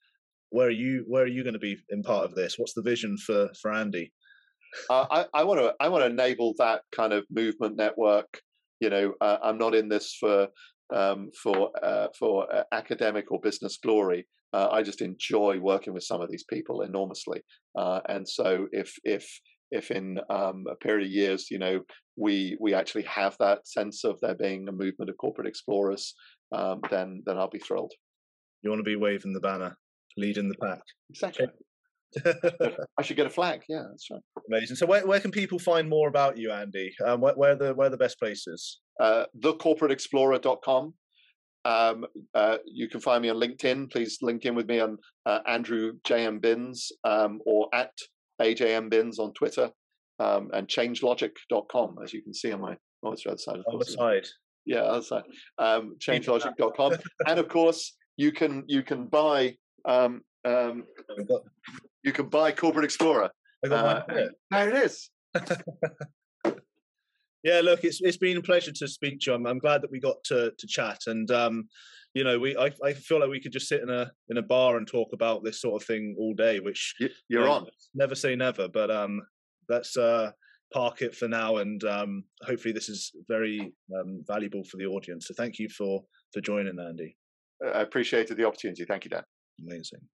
where 0.53 0.67
are 0.67 0.79
you 0.85 1.03
where 1.07 1.23
are 1.23 1.33
you 1.35 1.43
going 1.43 1.53
to 1.53 1.59
be 1.59 1.77
in 1.89 2.03
part 2.03 2.25
of 2.25 2.35
this? 2.35 2.57
What's 2.57 2.73
the 2.73 2.83
vision 2.83 3.17
for 3.17 3.49
for 3.59 3.73
Andy? 3.73 4.13
Uh, 4.89 5.25
I 5.33 5.43
want 5.43 5.59
to 5.59 5.73
I 5.79 5.89
want 5.89 6.03
to 6.03 6.09
enable 6.09 6.53
that 6.59 6.81
kind 6.95 7.11
of 7.11 7.25
movement 7.31 7.75
network. 7.75 8.39
You 8.79 8.89
know, 8.91 9.13
uh, 9.19 9.37
I'm 9.43 9.57
not 9.57 9.73
in 9.73 9.89
this 9.89 10.15
for 10.19 10.47
um, 10.93 11.31
for 11.41 11.71
uh, 11.83 12.07
for 12.17 12.53
uh, 12.53 12.63
academic 12.71 13.31
or 13.31 13.39
business 13.41 13.77
glory. 13.77 14.27
Uh, 14.53 14.69
I 14.71 14.83
just 14.83 15.01
enjoy 15.01 15.59
working 15.59 15.93
with 15.93 16.03
some 16.03 16.21
of 16.21 16.29
these 16.29 16.43
people 16.43 16.81
enormously, 16.81 17.41
uh, 17.75 18.01
and 18.07 18.27
so 18.27 18.67
if 18.71 18.93
if 19.03 19.27
if 19.71 19.89
in 19.89 20.19
um, 20.29 20.65
a 20.69 20.75
period 20.75 21.07
of 21.07 21.11
years, 21.11 21.49
you 21.49 21.57
know, 21.57 21.81
we 22.15 22.55
we 22.61 22.75
actually 22.75 23.03
have 23.03 23.35
that 23.39 23.67
sense 23.67 24.03
of 24.03 24.19
there 24.21 24.35
being 24.35 24.67
a 24.67 24.71
movement 24.71 25.09
of 25.09 25.17
corporate 25.17 25.47
explorers, 25.47 26.13
um, 26.51 26.79
then 26.91 27.23
then 27.25 27.39
I'll 27.39 27.49
be 27.49 27.57
thrilled. 27.57 27.93
You 28.61 28.69
want 28.69 28.81
to 28.81 28.83
be 28.83 28.95
waving 28.95 29.33
the 29.33 29.39
banner 29.39 29.77
leading 30.17 30.49
the 30.49 30.55
pack. 30.55 30.81
Exactly. 31.09 31.47
I 32.97 33.01
should 33.01 33.17
get 33.17 33.25
a 33.25 33.29
flag. 33.29 33.61
Yeah, 33.67 33.83
that's 33.89 34.07
right. 34.11 34.21
Amazing. 34.47 34.75
So, 34.75 34.85
where, 34.85 35.05
where 35.05 35.19
can 35.19 35.31
people 35.31 35.57
find 35.59 35.89
more 35.89 36.07
about 36.07 36.37
you, 36.37 36.51
Andy? 36.51 36.93
Um, 37.05 37.21
where, 37.21 37.33
where 37.33 37.51
are 37.53 37.55
the 37.55 37.73
where 37.73 37.87
are 37.87 37.91
the 37.91 37.97
best 37.97 38.19
places? 38.19 38.79
Uh, 38.99 39.25
thecorporateexplorer.com. 39.39 40.93
Um, 41.65 42.05
uh, 42.35 42.57
you 42.65 42.89
can 42.89 42.99
find 42.99 43.21
me 43.21 43.29
on 43.29 43.37
LinkedIn. 43.37 43.91
Please 43.91 44.19
link 44.21 44.45
in 44.45 44.53
with 44.53 44.67
me 44.67 44.79
on 44.79 44.97
uh, 45.25 45.39
Andrew 45.47 45.93
JM 46.05 46.41
Binns 46.41 46.91
um, 47.03 47.39
or 47.45 47.67
at 47.73 47.91
AJM 48.41 48.89
Binns 48.89 49.17
on 49.19 49.33
Twitter 49.33 49.71
um, 50.19 50.49
and 50.53 50.67
changelogic.com, 50.67 51.95
as 52.03 52.13
you 52.13 52.21
can 52.21 52.33
see 52.33 52.51
on 52.51 52.61
my 52.61 52.75
oh, 53.03 53.13
it's 53.13 53.23
the 53.23 53.31
other 53.31 53.37
side. 53.37 53.57
Of 53.57 53.65
on 53.67 53.79
the 53.79 53.85
side. 53.85 54.27
Yeah, 54.65 54.81
other 54.81 55.03
side. 55.03 55.23
Um, 55.57 55.95
changelogic.com, 55.99 56.93
and 57.27 57.39
of 57.39 57.47
course 57.47 57.95
you 58.17 58.31
can 58.31 58.63
you 58.67 58.83
can 58.83 59.07
buy 59.07 59.55
um, 59.85 60.21
um, 60.45 60.83
you 62.03 62.11
can 62.11 62.27
buy 62.27 62.51
Corporate 62.51 62.85
Explorer. 62.85 63.29
Uh, 63.69 64.01
there 64.51 64.69
it 64.69 64.75
is. 64.75 65.09
yeah, 67.43 67.61
look, 67.61 67.83
it's 67.83 68.01
it's 68.01 68.17
been 68.17 68.37
a 68.37 68.41
pleasure 68.41 68.71
to 68.73 68.87
speak 68.87 69.21
to 69.21 69.31
you. 69.31 69.35
I'm, 69.35 69.45
I'm 69.45 69.59
glad 69.59 69.81
that 69.81 69.91
we 69.91 69.99
got 69.99 70.23
to 70.25 70.51
to 70.57 70.67
chat, 70.67 70.99
and 71.07 71.29
um, 71.31 71.69
you 72.13 72.23
know, 72.23 72.39
we 72.39 72.57
I, 72.57 72.71
I 72.83 72.93
feel 72.93 73.19
like 73.19 73.29
we 73.29 73.41
could 73.41 73.53
just 73.53 73.67
sit 73.67 73.81
in 73.81 73.89
a 73.89 74.11
in 74.29 74.37
a 74.37 74.41
bar 74.41 74.77
and 74.77 74.87
talk 74.87 75.09
about 75.13 75.43
this 75.43 75.61
sort 75.61 75.81
of 75.81 75.87
thing 75.87 76.15
all 76.19 76.33
day. 76.33 76.59
Which 76.59 76.95
you're 76.99 77.09
you 77.29 77.39
know, 77.39 77.51
on. 77.51 77.67
Never 77.93 78.15
say 78.15 78.35
never, 78.35 78.67
but 78.67 78.91
um, 78.91 79.21
let's 79.69 79.95
uh, 79.95 80.31
park 80.73 81.01
it 81.01 81.15
for 81.15 81.27
now, 81.27 81.57
and 81.57 81.83
um, 81.85 82.23
hopefully 82.45 82.73
this 82.73 82.89
is 82.89 83.11
very 83.27 83.73
um, 83.97 84.23
valuable 84.27 84.63
for 84.65 84.77
the 84.77 84.85
audience. 84.85 85.27
So 85.27 85.33
thank 85.33 85.57
you 85.57 85.69
for 85.69 86.03
for 86.33 86.41
joining, 86.41 86.79
Andy. 86.79 87.15
I 87.63 87.81
appreciated 87.81 88.35
the 88.37 88.45
opportunity. 88.45 88.83
Thank 88.83 89.05
you, 89.05 89.09
Dan. 89.09 89.23
Amazing 89.59 90.07